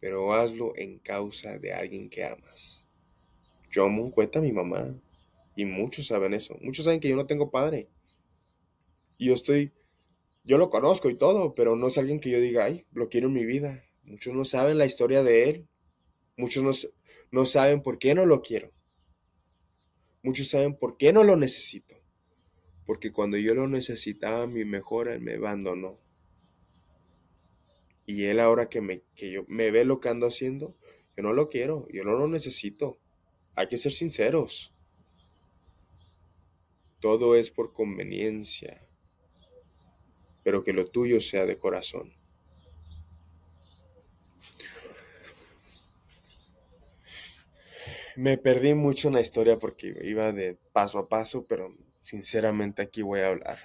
pero 0.00 0.34
hazlo 0.34 0.76
en 0.76 0.98
causa 0.98 1.58
de 1.58 1.72
alguien 1.72 2.10
que 2.10 2.24
amas. 2.24 2.94
Yo 3.70 3.86
un 3.86 4.10
cuenta 4.10 4.38
a 4.38 4.42
mi 4.42 4.52
mamá 4.52 4.94
y 5.56 5.64
muchos 5.64 6.08
saben 6.08 6.34
eso. 6.34 6.58
Muchos 6.60 6.84
saben 6.84 7.00
que 7.00 7.08
yo 7.08 7.16
no 7.16 7.26
tengo 7.26 7.50
padre. 7.50 7.88
Y 9.16 9.28
yo 9.28 9.34
estoy, 9.34 9.72
yo 10.44 10.58
lo 10.58 10.68
conozco 10.68 11.08
y 11.08 11.14
todo, 11.14 11.54
pero 11.54 11.76
no 11.76 11.86
es 11.86 11.96
alguien 11.96 12.20
que 12.20 12.30
yo 12.30 12.40
diga, 12.40 12.64
ay, 12.64 12.86
lo 12.92 13.08
quiero 13.08 13.28
en 13.28 13.34
mi 13.34 13.46
vida. 13.46 13.82
Muchos 14.04 14.34
no 14.34 14.44
saben 14.44 14.78
la 14.78 14.86
historia 14.86 15.22
de 15.22 15.50
él. 15.50 15.68
Muchos 16.36 16.88
no, 17.30 17.46
saben 17.46 17.82
por 17.82 17.98
qué 17.98 18.14
no 18.14 18.26
lo 18.26 18.42
quiero. 18.42 18.72
Muchos 20.22 20.48
saben 20.48 20.76
por 20.76 20.96
qué 20.96 21.12
no 21.12 21.24
lo 21.24 21.36
necesito. 21.36 21.96
Porque 22.86 23.12
cuando 23.12 23.36
yo 23.36 23.54
lo 23.54 23.68
necesitaba, 23.68 24.46
mi 24.46 24.64
mejor, 24.64 25.08
él 25.08 25.20
me 25.20 25.34
abandonó. 25.34 25.98
Y 28.06 28.24
él 28.24 28.40
ahora 28.40 28.68
que 28.68 28.80
me, 28.80 29.02
que 29.14 29.30
yo, 29.30 29.44
me 29.46 29.70
ve 29.70 29.84
lo 29.84 30.00
que 30.00 30.08
ando 30.08 30.26
haciendo, 30.26 30.76
yo 31.16 31.22
no 31.22 31.32
lo 31.32 31.48
quiero, 31.48 31.86
yo 31.92 32.04
no 32.04 32.12
lo 32.12 32.26
necesito. 32.28 32.98
Hay 33.54 33.68
que 33.68 33.76
ser 33.76 33.92
sinceros. 33.92 34.74
Todo 37.00 37.36
es 37.36 37.50
por 37.50 37.72
conveniencia, 37.72 38.88
pero 40.42 40.64
que 40.64 40.72
lo 40.72 40.86
tuyo 40.86 41.20
sea 41.20 41.46
de 41.46 41.58
corazón. 41.58 42.21
Me 48.16 48.38
perdí 48.38 48.74
mucho 48.74 49.08
en 49.08 49.14
la 49.14 49.20
historia 49.20 49.58
porque 49.58 49.96
iba 50.02 50.32
de 50.32 50.58
paso 50.72 50.98
a 50.98 51.08
paso, 51.08 51.46
pero 51.46 51.74
sinceramente 52.02 52.82
aquí 52.82 53.02
voy 53.02 53.20
a 53.20 53.28
hablar. 53.28 53.58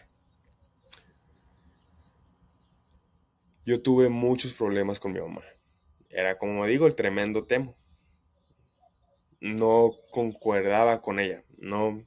Yo 3.65 3.81
tuve 3.81 4.09
muchos 4.09 4.53
problemas 4.53 4.99
con 4.99 5.11
mi 5.11 5.19
mamá. 5.19 5.41
Era 6.09 6.37
como 6.37 6.65
digo, 6.65 6.87
el 6.87 6.95
tremendo 6.95 7.43
temo. 7.43 7.75
No 9.41 9.91
concordaba 10.11 11.01
con 11.01 11.19
ella. 11.19 11.43
No. 11.57 12.05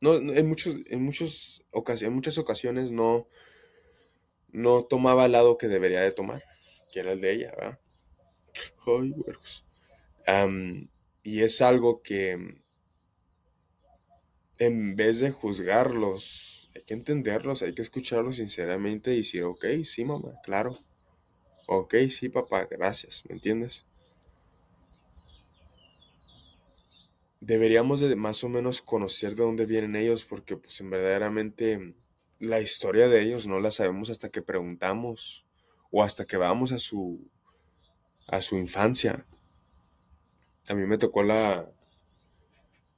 No, 0.00 0.14
en, 0.14 0.46
muchos, 0.46 0.76
en, 0.86 1.02
muchos 1.02 1.64
en 1.72 2.12
muchas 2.12 2.38
ocasiones 2.38 2.90
no, 2.90 3.26
no 4.52 4.84
tomaba 4.84 5.26
el 5.26 5.32
lado 5.32 5.58
que 5.58 5.66
debería 5.66 6.02
de 6.02 6.12
tomar, 6.12 6.44
que 6.92 7.00
era 7.00 7.12
el 7.12 7.20
de 7.20 7.32
ella, 7.32 7.50
¿verdad? 7.56 7.80
Ay, 8.86 9.14
y 11.28 11.42
es 11.42 11.60
algo 11.60 12.00
que 12.00 12.62
en 14.56 14.96
vez 14.96 15.20
de 15.20 15.30
juzgarlos, 15.30 16.70
hay 16.74 16.84
que 16.84 16.94
entenderlos, 16.94 17.60
hay 17.60 17.74
que 17.74 17.82
escucharlos 17.82 18.36
sinceramente 18.36 19.12
y 19.12 19.18
decir, 19.18 19.42
ok, 19.42 19.66
sí, 19.84 20.06
mamá, 20.06 20.40
claro. 20.42 20.78
Ok, 21.66 21.96
sí, 22.08 22.30
papá, 22.30 22.64
gracias, 22.64 23.24
¿me 23.28 23.34
entiendes? 23.34 23.84
Deberíamos 27.40 28.00
de 28.00 28.16
más 28.16 28.42
o 28.42 28.48
menos 28.48 28.80
conocer 28.80 29.36
de 29.36 29.42
dónde 29.42 29.66
vienen 29.66 29.96
ellos 29.96 30.24
porque 30.24 30.56
pues 30.56 30.80
en 30.80 30.88
verdaderamente 30.88 31.94
la 32.38 32.62
historia 32.62 33.06
de 33.06 33.20
ellos 33.20 33.46
no 33.46 33.60
la 33.60 33.70
sabemos 33.70 34.08
hasta 34.08 34.30
que 34.30 34.40
preguntamos 34.40 35.44
o 35.90 36.02
hasta 36.02 36.26
que 36.26 36.38
vamos 36.38 36.72
a 36.72 36.78
su 36.78 37.30
a 38.28 38.40
su 38.40 38.56
infancia 38.56 39.26
a 40.68 40.74
mí 40.74 40.86
me 40.86 40.98
tocó 40.98 41.22
la 41.22 41.70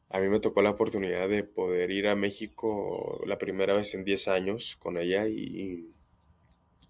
a 0.09 0.19
mí 0.19 0.29
me 0.29 0.41
tocó 0.41 0.61
la 0.61 0.71
oportunidad 0.71 1.29
de 1.29 1.45
poder 1.45 1.93
ir 1.93 2.09
a 2.09 2.17
México 2.17 3.23
la 3.27 3.39
primera 3.39 3.75
vez 3.75 3.95
en 3.95 4.05
10 4.05 4.27
años 4.27 4.77
con 4.81 4.99
ella 4.99 5.29
y 5.29 5.95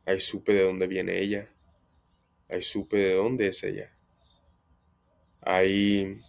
ahí 0.06 0.20
supe 0.20 0.54
de 0.54 0.62
dónde 0.62 0.86
viene 0.86 1.20
ella. 1.20 1.50
Ahí 2.48 2.62
supe 2.62 2.96
de 2.96 3.14
dónde 3.14 3.48
es 3.48 3.62
ella. 3.62 3.92
Ahí 5.42 6.22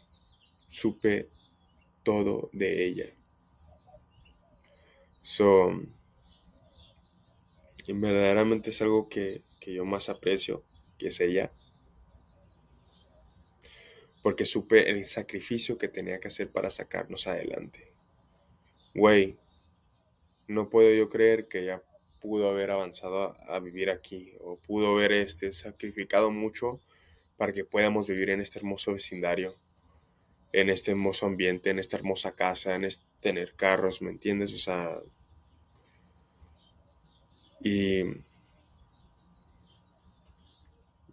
supe 0.67 1.29
todo 2.03 2.49
de 2.51 2.85
ella. 2.85 3.05
So, 5.21 5.71
verdaderamente 7.87 8.71
es 8.71 8.81
algo 8.81 9.07
que, 9.07 9.43
que 9.61 9.73
yo 9.73 9.85
más 9.85 10.09
aprecio, 10.09 10.65
que 10.97 11.07
es 11.07 11.21
ella 11.21 11.51
porque 14.21 14.45
supe 14.45 14.89
el 14.89 15.05
sacrificio 15.05 15.77
que 15.77 15.87
tenía 15.87 16.19
que 16.19 16.27
hacer 16.27 16.51
para 16.51 16.69
sacarnos 16.69 17.27
adelante. 17.27 17.91
Güey, 18.93 19.37
no 20.47 20.69
puedo 20.69 20.93
yo 20.93 21.09
creer 21.09 21.47
que 21.47 21.59
ella 21.59 21.81
pudo 22.19 22.49
haber 22.49 22.71
avanzado 22.71 23.35
a, 23.47 23.59
vivir 23.59 23.89
aquí 23.89 24.33
o 24.41 24.57
pudo 24.57 24.89
haber 24.89 25.11
este, 25.13 25.53
sacrificado 25.53 26.29
mucho 26.29 26.79
para 27.37 27.53
que 27.53 27.65
podamos 27.65 28.07
vivir 28.07 28.29
en 28.29 28.41
este 28.41 28.59
hermoso 28.59 28.93
vecindario, 28.93 29.55
en 30.53 30.69
este 30.69 30.91
hermoso 30.91 31.25
ambiente, 31.25 31.71
en 31.71 31.79
esta 31.79 31.97
hermosa 31.97 32.33
casa, 32.33 32.75
en 32.75 32.85
este, 32.85 33.05
tener 33.21 33.53
carros, 33.55 34.01
¿me 34.01 34.11
entiendes? 34.11 34.53
O 34.53 34.57
sea, 34.57 34.99
y 37.63 38.03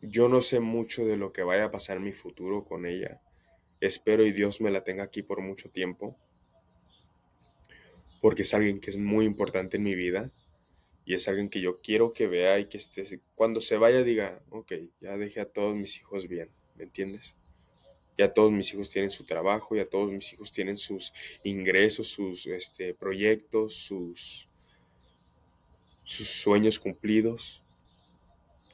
yo 0.02 0.28
no 0.28 0.40
sé 0.40 0.60
mucho 0.60 1.04
de 1.04 1.16
lo 1.16 1.32
que 1.32 1.42
vaya 1.42 1.64
a 1.64 1.70
pasar 1.70 1.96
en 1.96 2.04
mi 2.04 2.12
futuro 2.12 2.64
con 2.64 2.86
ella. 2.86 3.20
Espero 3.80 4.26
y 4.26 4.32
Dios 4.32 4.60
me 4.60 4.70
la 4.70 4.84
tenga 4.84 5.04
aquí 5.04 5.22
por 5.22 5.40
mucho 5.40 5.70
tiempo. 5.70 6.16
Porque 8.20 8.42
es 8.42 8.54
alguien 8.54 8.80
que 8.80 8.90
es 8.90 8.96
muy 8.96 9.24
importante 9.24 9.76
en 9.76 9.84
mi 9.84 9.94
vida. 9.94 10.30
Y 11.04 11.14
es 11.14 11.26
alguien 11.26 11.48
que 11.48 11.60
yo 11.60 11.80
quiero 11.80 12.12
que 12.12 12.26
vea 12.26 12.58
y 12.58 12.66
que 12.66 12.76
esté, 12.76 13.20
cuando 13.34 13.60
se 13.60 13.78
vaya 13.78 14.02
diga, 14.02 14.42
ok, 14.50 14.72
ya 15.00 15.16
dejé 15.16 15.40
a 15.40 15.50
todos 15.50 15.74
mis 15.74 15.96
hijos 15.96 16.28
bien, 16.28 16.50
¿me 16.74 16.84
entiendes? 16.84 17.34
Ya 18.18 18.34
todos 18.34 18.52
mis 18.52 18.74
hijos 18.74 18.90
tienen 18.90 19.10
su 19.10 19.24
trabajo, 19.24 19.74
ya 19.74 19.88
todos 19.88 20.12
mis 20.12 20.30
hijos 20.34 20.52
tienen 20.52 20.76
sus 20.76 21.14
ingresos, 21.44 22.08
sus 22.08 22.46
este, 22.46 22.92
proyectos, 22.92 23.74
sus, 23.74 24.50
sus 26.04 26.28
sueños 26.28 26.78
cumplidos. 26.78 27.64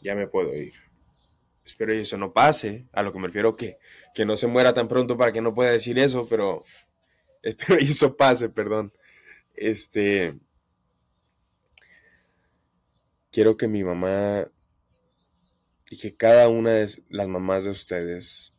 Ya 0.03 0.17
me 0.17 0.27
puedo 0.27 0.57
ir. 0.57 0.84
Espero 1.65 1.93
que 1.93 2.03
eso 2.03 2.19
no 2.19 2.33
pase. 2.33 2.87
A 2.93 3.03
lo 3.03 3.13
que 3.13 3.19
me 3.19 3.29
refiero 3.29 3.57
que, 3.57 3.79
que 4.15 4.25
no 4.25 4.37
se 4.37 4.47
muera 4.47 4.75
tan 4.75 4.89
pronto 4.89 5.17
para 5.17 5.33
que 5.33 5.41
no 5.41 5.55
pueda 5.55 5.71
decir 5.71 5.99
eso, 5.99 6.29
pero 6.29 6.65
espero 7.43 7.79
que 7.79 7.85
eso 7.85 8.17
pase, 8.17 8.49
perdón. 8.49 8.93
Este. 9.55 10.35
Quiero 13.31 13.57
que 13.57 13.67
mi 13.67 13.83
mamá 13.83 14.49
y 15.91 15.99
que 15.99 16.17
cada 16.17 16.49
una 16.49 16.73
de 16.73 16.91
las 17.09 17.29
mamás 17.29 17.65
de 17.65 17.71
ustedes 17.71 18.55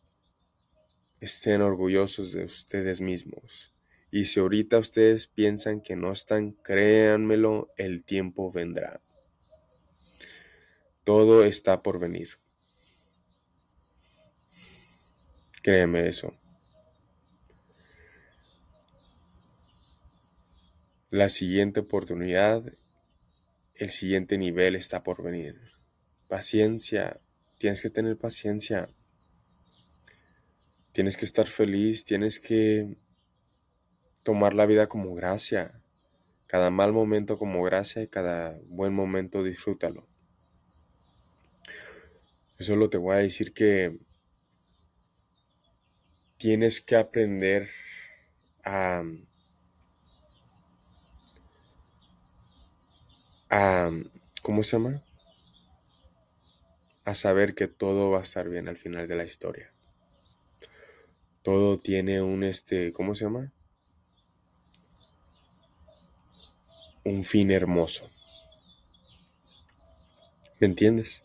estén 1.20 1.62
orgullosos 1.62 2.34
de 2.34 2.44
ustedes 2.44 3.02
mismos 3.02 3.74
Y 4.12 4.26
si 4.26 4.40
ahorita 4.40 4.78
ustedes 4.78 5.28
piensan 5.28 5.82
que 5.82 5.96
no 5.96 6.12
están, 6.12 6.52
créanmelo, 6.52 7.74
el 7.78 8.04
tiempo 8.04 8.52
vendrá. 8.52 9.00
Todo 11.04 11.44
está 11.44 11.82
por 11.82 12.00
venir. 12.00 12.38
Créeme 15.66 16.08
eso. 16.08 16.32
La 21.10 21.28
siguiente 21.30 21.80
oportunidad, 21.80 22.72
el 23.74 23.90
siguiente 23.90 24.38
nivel 24.38 24.76
está 24.76 25.02
por 25.02 25.24
venir. 25.24 25.60
Paciencia, 26.28 27.20
tienes 27.58 27.82
que 27.82 27.90
tener 27.90 28.16
paciencia. 28.16 28.92
Tienes 30.92 31.18
que 31.18 31.26
estar 31.26 31.48
feliz, 31.48 32.04
tienes 32.04 32.40
que 32.40 33.00
tomar 34.22 34.54
la 34.54 34.68
vida 34.68 34.88
como 34.88 35.16
gracia. 35.16 35.82
Cada 36.46 36.70
mal 36.70 36.94
momento 36.94 37.40
como 37.40 37.64
gracia 37.64 38.04
y 38.04 38.08
cada 38.08 38.60
buen 38.68 38.94
momento 38.94 39.42
disfrútalo. 39.42 40.08
Yo 42.60 42.66
solo 42.66 42.88
te 42.92 43.00
voy 43.00 43.16
a 43.16 43.18
decir 43.18 43.52
que 43.52 43.98
tienes 46.38 46.82
que 46.82 46.96
aprender 46.96 47.70
a, 48.64 49.04
¿cómo 54.42 54.64
se 54.64 54.72
llama? 54.78 55.02
A 57.06 57.16
saber 57.16 57.56
que 57.56 57.68
todo 57.68 58.10
va 58.10 58.20
a 58.20 58.24
estar 58.24 58.50
bien 58.50 58.68
al 58.68 58.78
final 58.78 59.08
de 59.08 59.16
la 59.16 59.24
historia. 59.24 59.72
Todo 61.44 61.78
tiene 61.78 62.22
un, 62.22 62.44
este, 62.44 62.92
¿cómo 62.92 63.14
se 63.14 63.26
llama? 63.26 63.54
Un 67.04 67.24
fin 67.24 67.52
hermoso. 67.52 68.10
¿Me 70.60 70.68
entiendes? 70.68 71.22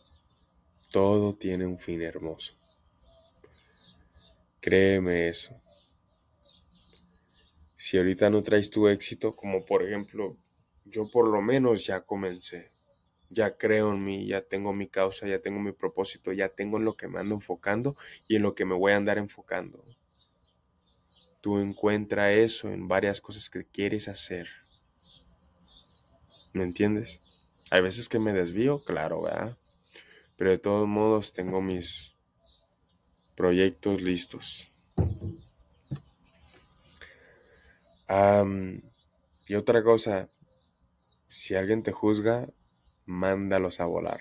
Todo 0.90 1.34
tiene 1.34 1.64
un 1.64 1.78
fin 1.78 2.02
hermoso. 2.02 2.59
Créeme 4.60 5.28
eso. 5.28 5.60
Si 7.76 7.96
ahorita 7.96 8.28
no 8.28 8.42
traes 8.42 8.68
tu 8.68 8.88
éxito, 8.88 9.32
como 9.32 9.64
por 9.64 9.82
ejemplo, 9.82 10.36
yo 10.84 11.10
por 11.10 11.28
lo 11.28 11.40
menos 11.40 11.86
ya 11.86 12.02
comencé. 12.02 12.70
Ya 13.30 13.56
creo 13.56 13.92
en 13.92 14.04
mí, 14.04 14.26
ya 14.26 14.42
tengo 14.42 14.74
mi 14.74 14.86
causa, 14.86 15.26
ya 15.26 15.40
tengo 15.40 15.60
mi 15.60 15.72
propósito, 15.72 16.32
ya 16.32 16.50
tengo 16.50 16.76
en 16.76 16.84
lo 16.84 16.94
que 16.94 17.08
me 17.08 17.20
ando 17.20 17.36
enfocando 17.36 17.96
y 18.28 18.36
en 18.36 18.42
lo 18.42 18.54
que 18.54 18.66
me 18.66 18.74
voy 18.74 18.92
a 18.92 18.96
andar 18.96 19.16
enfocando. 19.16 19.82
Tú 21.40 21.58
encuentra 21.58 22.32
eso 22.32 22.68
en 22.68 22.86
varias 22.86 23.20
cosas 23.22 23.48
que 23.48 23.64
quieres 23.64 24.08
hacer. 24.08 24.48
¿Me 26.52 26.64
entiendes? 26.64 27.22
Hay 27.70 27.80
veces 27.80 28.08
que 28.08 28.18
me 28.18 28.34
desvío, 28.34 28.78
claro, 28.84 29.22
¿verdad? 29.22 29.56
Pero 30.36 30.50
de 30.50 30.58
todos 30.58 30.86
modos 30.86 31.32
tengo 31.32 31.62
mis 31.62 32.09
proyectos 33.40 34.02
listos. 34.02 34.70
y 39.48 39.54
otra 39.54 39.82
cosa, 39.82 40.28
si 41.26 41.54
alguien 41.54 41.82
te 41.82 41.90
juzga, 41.90 42.48
mándalos 43.06 43.80
a 43.80 43.86
volar. 43.86 44.20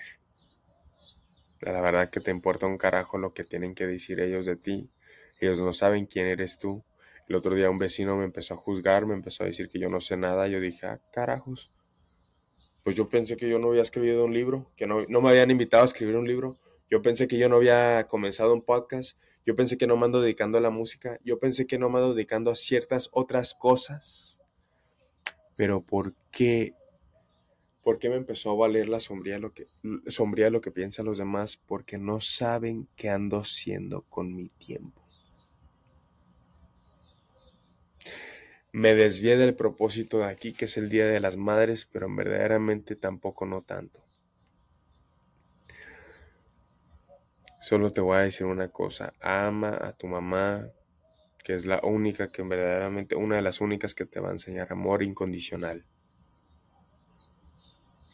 La 1.60 1.82
verdad 1.82 2.08
que 2.08 2.20
te 2.20 2.30
importa 2.30 2.66
un 2.66 2.78
carajo 2.78 3.18
lo 3.18 3.34
que 3.34 3.44
tienen 3.44 3.74
que 3.74 3.86
decir 3.86 4.20
ellos 4.20 4.46
de 4.46 4.56
ti. 4.56 4.90
Ellos 5.38 5.60
no 5.60 5.74
saben 5.74 6.06
quién 6.06 6.26
eres 6.26 6.56
tú. 6.58 6.82
El 7.28 7.36
otro 7.36 7.54
día 7.54 7.68
un 7.68 7.78
vecino 7.78 8.16
me 8.16 8.24
empezó 8.24 8.54
a 8.54 8.56
juzgar, 8.56 9.04
me 9.04 9.12
empezó 9.12 9.42
a 9.42 9.48
decir 9.48 9.68
que 9.68 9.78
yo 9.78 9.90
no 9.90 10.00
sé 10.00 10.16
nada. 10.16 10.48
Yo 10.48 10.60
dije, 10.60 10.86
ah, 10.86 10.98
carajos. 11.12 11.70
Pues 12.82 12.96
yo 12.96 13.08
pensé 13.08 13.36
que 13.36 13.48
yo 13.48 13.58
no 13.58 13.68
había 13.68 13.82
escrito 13.82 14.24
un 14.24 14.32
libro, 14.32 14.70
que 14.76 14.86
no, 14.86 14.98
no 15.08 15.20
me 15.20 15.30
habían 15.30 15.50
invitado 15.50 15.82
a 15.82 15.86
escribir 15.86 16.16
un 16.16 16.26
libro. 16.26 16.58
Yo 16.90 17.02
pensé 17.02 17.28
que 17.28 17.38
yo 17.38 17.48
no 17.48 17.56
había 17.56 18.06
comenzado 18.08 18.52
un 18.52 18.62
podcast. 18.62 19.18
Yo 19.44 19.54
pensé 19.54 19.76
que 19.78 19.86
no 19.86 19.96
me 19.96 20.06
ando 20.06 20.20
dedicando 20.20 20.58
a 20.58 20.60
la 20.60 20.70
música. 20.70 21.18
Yo 21.24 21.38
pensé 21.38 21.66
que 21.66 21.78
no 21.78 21.90
me 21.90 21.98
ando 21.98 22.14
dedicando 22.14 22.50
a 22.50 22.56
ciertas 22.56 23.10
otras 23.12 23.54
cosas. 23.54 24.42
Pero 25.56 25.82
¿por 25.82 26.14
qué? 26.30 26.74
¿Por 27.82 27.98
qué 27.98 28.08
me 28.08 28.16
empezó 28.16 28.50
a 28.50 28.56
valer 28.56 28.88
la 28.88 29.00
sombría 29.00 29.38
lo 29.38 29.52
que, 29.52 29.64
sombría 30.06 30.50
lo 30.50 30.60
que 30.60 30.70
piensan 30.70 31.06
los 31.06 31.18
demás? 31.18 31.56
Porque 31.56 31.98
no 31.98 32.20
saben 32.20 32.88
qué 32.96 33.10
ando 33.10 33.38
haciendo 33.38 34.02
con 34.02 34.34
mi 34.34 34.48
tiempo. 34.48 34.99
Me 38.72 38.94
desvié 38.94 39.36
del 39.36 39.56
propósito 39.56 40.18
de 40.18 40.26
aquí, 40.26 40.52
que 40.52 40.66
es 40.66 40.76
el 40.76 40.88
Día 40.88 41.06
de 41.06 41.18
las 41.18 41.36
Madres, 41.36 41.88
pero 41.90 42.14
verdaderamente 42.14 42.94
tampoco 42.94 43.44
no 43.44 43.62
tanto. 43.62 43.98
Solo 47.60 47.92
te 47.92 48.00
voy 48.00 48.16
a 48.16 48.20
decir 48.20 48.46
una 48.46 48.68
cosa, 48.68 49.12
ama 49.20 49.76
a 49.80 49.92
tu 49.92 50.06
mamá, 50.06 50.70
que 51.42 51.54
es 51.54 51.66
la 51.66 51.80
única 51.82 52.28
que 52.28 52.42
verdaderamente, 52.42 53.16
una 53.16 53.36
de 53.36 53.42
las 53.42 53.60
únicas 53.60 53.94
que 53.94 54.06
te 54.06 54.20
va 54.20 54.28
a 54.28 54.32
enseñar 54.32 54.72
amor 54.72 55.02
incondicional. 55.02 55.84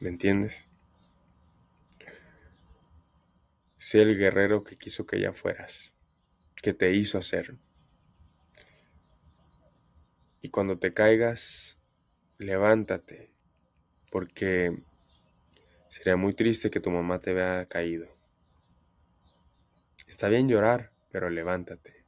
¿Me 0.01 0.09
entiendes? 0.09 0.69
Sé 3.77 4.03
el 4.03 4.17
guerrero 4.17 4.65
que 4.65 4.77
quiso 4.77 5.07
que 5.07 5.21
ya 5.21 5.33
fueras, 5.33 5.95
que 6.57 6.73
te 6.73 6.93
hizo 6.93 7.19
hacer. 7.19 7.57
Y 10.47 10.49
cuando 10.49 10.79
te 10.79 10.95
caigas, 10.95 11.77
levántate, 12.39 13.33
porque 14.13 14.79
sería 15.89 16.17
muy 16.17 16.35
triste 16.35 16.71
que 16.71 16.79
tu 16.79 16.89
mamá 16.89 17.19
te 17.19 17.35
vea 17.35 17.67
caído. 17.67 18.07
Está 20.07 20.29
bien 20.29 20.49
llorar, 20.49 20.93
pero 21.11 21.31
levántate. 21.31 22.05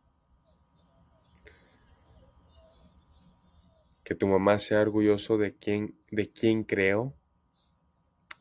Que 4.04 4.14
tu 4.14 4.28
mamá 4.28 4.60
sea 4.60 4.82
orgulloso 4.82 5.36
de 5.36 5.56
quien, 5.56 5.98
de 6.12 6.30
quien 6.30 6.62
creo, 6.62 7.16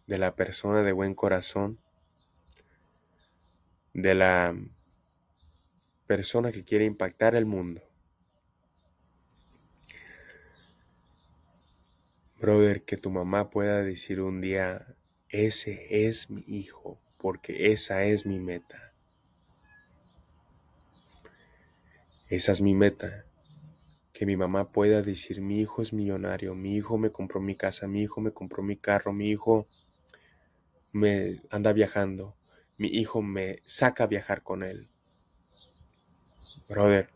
de 0.05 0.19
la 0.19 0.35
persona 0.35 0.83
de 0.83 0.91
buen 0.91 1.15
corazón, 1.15 1.79
de 3.95 4.13
la 4.13 4.55
persona 6.05 6.51
que 6.51 6.63
quiere 6.63 6.85
impactar 6.85 7.33
el 7.33 7.47
mundo. 7.47 7.86
Brother, 12.39 12.83
que 12.83 12.97
tu 12.97 13.09
mamá 13.09 13.49
pueda 13.49 13.81
decir 13.81 14.21
un 14.21 14.41
día, 14.41 14.95
ese 15.27 16.07
es 16.07 16.29
mi 16.29 16.43
hijo, 16.45 16.99
porque 17.17 17.71
esa 17.71 18.03
es 18.03 18.27
mi 18.27 18.39
meta. 18.39 18.93
Esa 22.29 22.51
es 22.51 22.61
mi 22.61 22.75
meta. 22.75 23.25
Que 24.13 24.27
mi 24.27 24.37
mamá 24.37 24.67
pueda 24.67 25.01
decir, 25.01 25.41
mi 25.41 25.61
hijo 25.61 25.81
es 25.81 25.93
millonario, 25.93 26.53
mi 26.53 26.75
hijo 26.75 26.99
me 26.99 27.09
compró 27.09 27.41
mi 27.41 27.55
casa, 27.55 27.87
mi 27.87 28.03
hijo 28.03 28.21
me 28.21 28.31
compró 28.31 28.61
mi 28.61 28.77
carro, 28.77 29.13
mi 29.13 29.31
hijo 29.31 29.65
me 30.93 31.41
anda 31.49 31.73
viajando, 31.73 32.35
mi 32.77 32.89
hijo 32.89 33.23
me 33.23 33.55
saca 33.65 34.03
a 34.03 34.07
viajar 34.07 34.43
con 34.43 34.61
él. 34.61 34.89
Brother, 36.69 37.09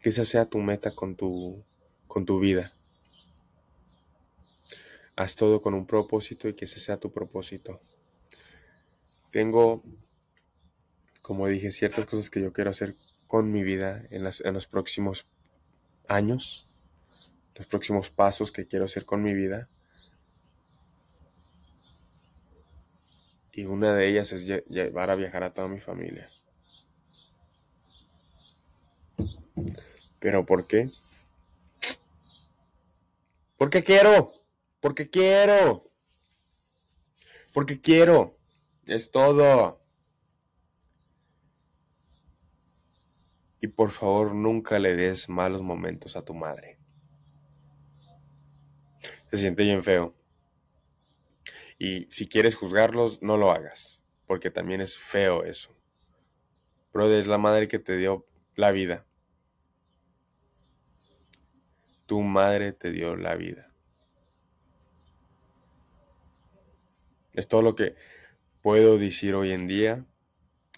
que 0.00 0.08
esa 0.08 0.24
sea 0.24 0.46
tu 0.46 0.58
meta 0.60 0.94
con 0.94 1.14
tu, 1.14 1.62
con 2.06 2.24
tu 2.24 2.40
vida. 2.40 2.72
Haz 5.18 5.34
todo 5.34 5.60
con 5.60 5.74
un 5.74 5.84
propósito 5.84 6.48
y 6.48 6.54
que 6.54 6.64
ese 6.64 6.78
sea 6.78 7.00
tu 7.00 7.10
propósito. 7.10 7.80
Tengo, 9.32 9.82
como 11.22 11.48
dije, 11.48 11.72
ciertas 11.72 12.06
cosas 12.06 12.30
que 12.30 12.40
yo 12.40 12.52
quiero 12.52 12.70
hacer 12.70 12.94
con 13.26 13.50
mi 13.50 13.64
vida 13.64 14.04
en, 14.10 14.22
los 14.22 14.66
próximos 14.68 15.26
años, 16.06 16.68
los 17.56 17.66
próximos 17.66 18.10
pasos 18.10 18.52
que 18.52 18.68
quiero 18.68 18.84
hacer 18.84 19.06
con 19.06 19.24
mi 19.24 19.34
vida. 19.34 19.68
Y 23.52 23.64
una 23.64 23.96
de 23.96 24.08
ellas 24.08 24.30
es 24.30 24.46
llevar 24.68 25.10
a 25.10 25.16
viajar 25.16 25.42
a 25.42 25.52
toda 25.52 25.66
mi 25.66 25.80
familia. 25.80 26.30
¿Pero 30.20 30.46
por 30.46 30.68
qué? 30.68 30.88
Porque 33.56 33.82
quiero. 33.82 34.37
Porque 34.80 35.10
quiero. 35.10 35.90
Porque 37.52 37.80
quiero. 37.80 38.38
Es 38.86 39.10
todo. 39.10 39.82
Y 43.60 43.66
por 43.68 43.90
favor 43.90 44.34
nunca 44.34 44.78
le 44.78 44.94
des 44.94 45.28
malos 45.28 45.62
momentos 45.62 46.16
a 46.16 46.24
tu 46.24 46.34
madre. 46.34 46.78
Se 49.30 49.38
siente 49.38 49.64
bien 49.64 49.82
feo. 49.82 50.14
Y 51.78 52.06
si 52.10 52.28
quieres 52.28 52.54
juzgarlos, 52.54 53.22
no 53.22 53.36
lo 53.36 53.50
hagas, 53.50 54.02
porque 54.26 54.50
también 54.50 54.80
es 54.80 54.96
feo 54.98 55.44
eso. 55.44 55.76
Brother, 56.92 57.20
es 57.20 57.26
la 57.26 57.38
madre 57.38 57.68
que 57.68 57.78
te 57.78 57.96
dio 57.96 58.26
la 58.54 58.70
vida. 58.70 59.08
tu 62.08 62.22
madre 62.22 62.72
te 62.72 62.90
dio 62.90 63.16
la 63.16 63.36
vida. 63.36 63.67
Es 67.38 67.46
todo 67.46 67.62
lo 67.62 67.76
que 67.76 67.94
puedo 68.62 68.98
decir 68.98 69.36
hoy 69.36 69.52
en 69.52 69.68
día. 69.68 70.04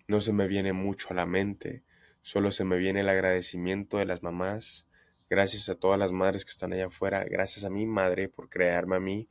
No 0.08 0.20
se 0.20 0.34
me 0.34 0.46
viene 0.46 0.74
mucho 0.74 1.08
a 1.08 1.14
la 1.14 1.24
mente, 1.24 1.84
solo 2.20 2.52
se 2.52 2.66
me 2.66 2.76
viene 2.76 3.00
el 3.00 3.08
agradecimiento 3.08 3.96
de 3.96 4.04
las 4.04 4.22
mamás. 4.22 4.86
Gracias 5.30 5.70
a 5.70 5.76
todas 5.76 5.98
las 5.98 6.12
madres 6.12 6.44
que 6.44 6.50
están 6.50 6.74
allá 6.74 6.88
afuera, 6.88 7.24
gracias 7.24 7.64
a 7.64 7.70
mi 7.70 7.86
madre 7.86 8.28
por 8.28 8.50
crearme 8.50 8.96
a 8.96 9.00
mí, 9.00 9.26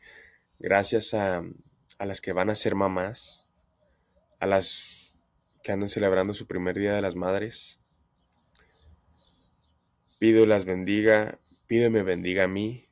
gracias 0.57 1.13
a, 1.13 1.43
a 1.99 2.05
las 2.07 2.19
que 2.19 2.33
van 2.33 2.49
a 2.49 2.55
ser 2.55 2.73
mamás, 2.73 3.45
a 4.39 4.47
las 4.47 5.13
que 5.61 5.71
andan 5.71 5.89
celebrando 5.89 6.33
su 6.33 6.47
primer 6.47 6.79
día 6.79 6.95
de 6.95 7.03
las 7.03 7.15
madres. 7.15 7.79
Pido 10.17 10.47
las 10.47 10.65
bendiga, 10.65 11.37
pido 11.67 11.85
y 11.85 11.89
me 11.91 12.01
bendiga 12.01 12.45
a 12.45 12.47
mí. 12.47 12.89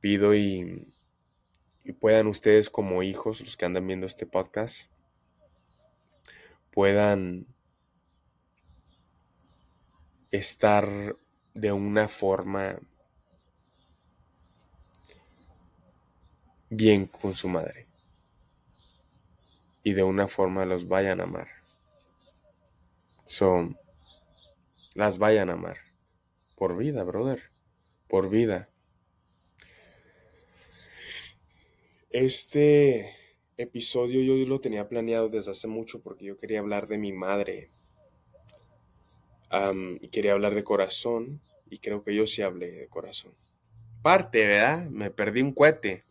Pido 0.00 0.34
y, 0.34 0.97
y 1.88 1.94
puedan 1.94 2.26
ustedes 2.26 2.68
como 2.68 3.02
hijos, 3.02 3.40
los 3.40 3.56
que 3.56 3.64
andan 3.64 3.86
viendo 3.86 4.06
este 4.06 4.26
podcast, 4.26 4.90
puedan 6.70 7.46
estar 10.30 11.16
de 11.54 11.72
una 11.72 12.06
forma 12.06 12.78
bien 16.68 17.06
con 17.06 17.34
su 17.34 17.48
madre 17.48 17.86
y 19.82 19.94
de 19.94 20.02
una 20.02 20.28
forma 20.28 20.66
los 20.66 20.88
vayan 20.88 21.20
a 21.20 21.24
amar. 21.24 21.48
Son, 23.24 23.78
las 24.94 25.16
vayan 25.16 25.48
a 25.48 25.54
amar. 25.54 25.78
Por 26.54 26.76
vida, 26.76 27.02
brother. 27.02 27.44
Por 28.08 28.28
vida. 28.28 28.68
Este 32.20 33.14
episodio 33.56 34.20
yo 34.22 34.34
lo 34.44 34.60
tenía 34.60 34.88
planeado 34.88 35.28
desde 35.28 35.52
hace 35.52 35.68
mucho 35.68 36.02
porque 36.02 36.24
yo 36.24 36.36
quería 36.36 36.58
hablar 36.58 36.88
de 36.88 36.98
mi 36.98 37.12
madre. 37.12 37.70
quería 40.10 40.32
hablar 40.32 40.56
de 40.56 40.64
corazón 40.64 41.40
y 41.70 41.78
creo 41.78 42.02
que 42.02 42.16
yo 42.16 42.26
sí 42.26 42.42
hablé 42.42 42.72
de 42.72 42.88
corazón. 42.88 43.34
Parte, 44.02 44.48
¿verdad? 44.48 44.88
Me 44.90 45.12
perdí 45.12 45.42
un 45.42 45.52
cohete. 45.52 46.02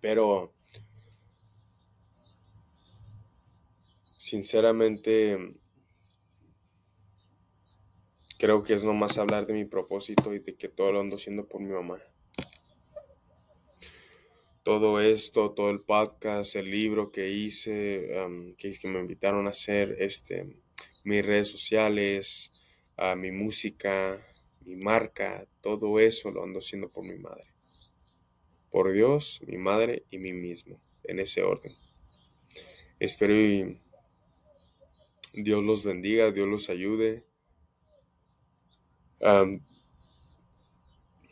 Pero 0.00 0.52
sinceramente 4.06 5.38
creo 8.40 8.64
que 8.64 8.74
es 8.74 8.82
nomás 8.82 9.18
hablar 9.18 9.46
de 9.46 9.52
mi 9.52 9.66
propósito 9.66 10.34
y 10.34 10.40
de 10.40 10.56
que 10.56 10.68
todo 10.68 10.90
lo 10.90 10.98
ando 10.98 11.14
haciendo 11.14 11.46
por 11.46 11.60
mi 11.60 11.72
mamá. 11.72 12.00
Todo 14.66 15.00
esto, 15.00 15.52
todo 15.52 15.70
el 15.70 15.78
podcast, 15.78 16.56
el 16.56 16.72
libro 16.72 17.12
que 17.12 17.30
hice, 17.30 18.10
que, 18.58 18.88
me 18.88 18.98
invitaron 18.98 19.46
a 19.46 19.50
hacer, 19.50 19.94
este, 20.00 20.58
mis 21.04 21.24
redes 21.24 21.48
sociales, 21.52 22.66
mi 23.16 23.30
música, 23.30 24.20
mi 24.62 24.74
marca, 24.74 25.46
todo 25.60 26.00
eso 26.00 26.32
lo 26.32 26.42
ando 26.42 26.58
haciendo 26.58 26.90
por 26.90 27.06
mi 27.06 27.16
madre. 27.16 27.46
Por 28.68 28.92
Dios, 28.92 29.40
mi 29.46 29.56
madre 29.56 30.04
y 30.10 30.18
mí 30.18 30.32
mismo, 30.32 30.80
en 31.04 31.20
ese 31.20 31.44
orden. 31.44 31.72
Espero 32.98 33.40
y 33.40 33.78
Dios 35.32 35.62
los 35.62 35.84
bendiga, 35.84 36.32
Dios 36.32 36.48
los 36.48 36.70
ayude. 36.70 37.24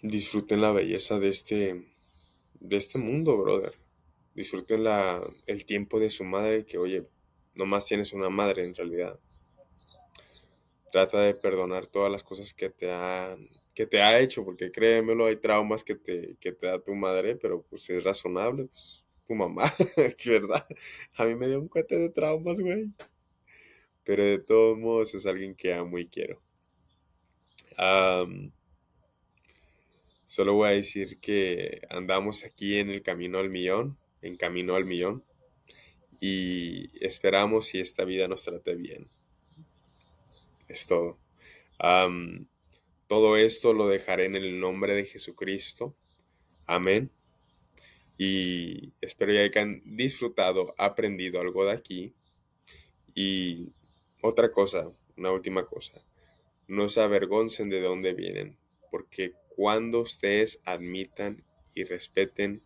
disfruten 0.02 0.60
la 0.60 0.70
belleza 0.70 1.18
de 1.18 1.28
este, 1.30 1.93
de 2.64 2.76
este 2.76 2.98
mundo, 2.98 3.36
brother. 3.36 3.74
Disfruten 4.34 4.84
la, 4.84 5.22
el 5.46 5.64
tiempo 5.64 6.00
de 6.00 6.10
su 6.10 6.24
madre, 6.24 6.64
que 6.64 6.78
oye, 6.78 7.06
nomás 7.54 7.86
tienes 7.86 8.12
una 8.12 8.28
madre 8.30 8.64
en 8.64 8.74
realidad. 8.74 9.18
Trata 10.90 11.20
de 11.20 11.34
perdonar 11.34 11.86
todas 11.86 12.10
las 12.10 12.22
cosas 12.22 12.54
que 12.54 12.70
te, 12.70 12.90
ha, 12.90 13.36
que 13.74 13.86
te 13.86 14.00
ha 14.00 14.18
hecho, 14.20 14.44
porque 14.44 14.70
créemelo, 14.70 15.26
hay 15.26 15.36
traumas 15.36 15.82
que 15.82 15.96
te, 15.96 16.36
que 16.40 16.52
te 16.52 16.66
da 16.66 16.78
tu 16.78 16.94
madre, 16.94 17.36
pero 17.36 17.62
pues 17.62 17.88
es 17.90 18.04
razonable, 18.04 18.66
pues 18.66 19.04
tu 19.26 19.34
mamá, 19.34 19.72
verdad. 20.26 20.66
A 21.16 21.24
mí 21.24 21.34
me 21.34 21.48
dio 21.48 21.60
un 21.60 21.68
cuete 21.68 21.98
de 21.98 22.10
traumas, 22.10 22.60
güey 22.60 22.92
pero 24.04 24.22
de 24.22 24.38
todos 24.38 24.78
modos 24.78 25.14
es 25.14 25.26
alguien 25.26 25.54
que 25.54 25.72
amo 25.72 25.98
y 25.98 26.06
quiero. 26.06 26.40
Solo 30.26 30.54
voy 30.54 30.68
a 30.68 30.72
decir 30.72 31.20
que 31.20 31.82
andamos 31.90 32.44
aquí 32.44 32.78
en 32.78 32.90
el 32.90 33.02
camino 33.02 33.38
al 33.38 33.50
millón, 33.50 33.96
en 34.22 34.36
camino 34.36 34.74
al 34.74 34.84
millón, 34.84 35.24
y 36.20 36.88
esperamos 37.04 37.66
si 37.66 37.80
esta 37.80 38.04
vida 38.04 38.28
nos 38.28 38.44
trate 38.44 38.74
bien. 38.74 39.06
Es 40.68 40.86
todo. 40.86 41.18
todo 43.06 43.36
esto 43.36 43.74
lo 43.74 43.86
dejaré 43.86 44.26
en 44.26 44.36
el 44.36 44.58
nombre 44.58 44.94
de 44.94 45.04
Jesucristo. 45.04 45.94
Amén. 46.66 47.10
Y 48.16 48.92
espero 49.00 49.32
que 49.32 49.40
hayan 49.40 49.82
disfrutado, 49.84 50.74
aprendido 50.78 51.40
algo 51.40 51.66
de 51.66 51.72
aquí. 51.72 52.14
Y 53.14 53.68
otra 54.22 54.50
cosa, 54.50 54.90
una 55.16 55.30
última 55.30 55.66
cosa, 55.66 56.02
no 56.66 56.88
se 56.88 57.00
avergoncen 57.00 57.68
de 57.68 57.80
dónde 57.80 58.14
vienen, 58.14 58.56
porque 58.90 59.34
cuando 59.56 60.00
ustedes 60.00 60.60
admitan 60.64 61.44
y 61.74 61.84
respeten 61.84 62.62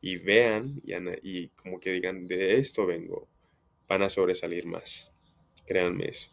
y 0.00 0.16
vean 0.16 0.80
y, 1.22 1.48
como 1.48 1.78
que 1.78 1.92
digan, 1.92 2.26
de 2.26 2.58
esto 2.58 2.86
vengo, 2.86 3.28
van 3.88 4.02
a 4.02 4.10
sobresalir 4.10 4.66
más. 4.66 5.10
Créanme 5.66 6.08
eso. 6.08 6.30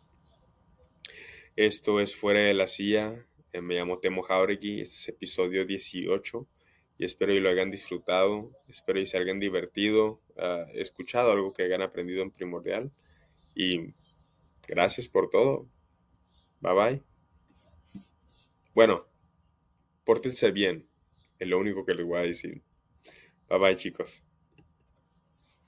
Esto 1.56 2.00
es 2.00 2.16
Fuera 2.16 2.42
de 2.42 2.54
la 2.54 2.68
Silla. 2.68 3.26
Eh, 3.54 3.62
me 3.62 3.76
llamo 3.76 4.00
Temo 4.00 4.22
Jauregui. 4.22 4.82
Este 4.82 4.96
es 4.96 5.10
episodio 5.10 5.66
18 5.66 6.48
y 6.98 7.06
espero 7.06 7.34
que 7.34 7.40
lo 7.40 7.50
hayan 7.50 7.72
disfrutado. 7.72 8.52
Espero 8.68 9.00
que 9.00 9.06
se 9.06 9.18
hayan 9.18 9.40
divertido, 9.40 10.22
uh, 10.36 10.70
escuchado 10.74 11.32
algo 11.32 11.54
que 11.54 11.64
hayan 11.64 11.82
aprendido 11.82 12.22
en 12.22 12.32
primordial. 12.32 12.92
Y 13.56 13.94
Gracias 14.68 15.08
por 15.08 15.30
todo. 15.30 15.68
Bye 16.60 16.74
bye. 16.74 17.04
Bueno, 18.74 19.06
pórtense 20.06 20.52
bien. 20.52 20.88
Es 21.40 21.48
lo 21.50 21.60
único 21.60 21.86
que 21.86 21.96
les 21.96 22.06
voy 22.06 22.20
a 22.20 22.22
decir. 22.22 22.62
Bye 23.50 23.60
bye 23.60 23.76
chicos. 23.76 24.24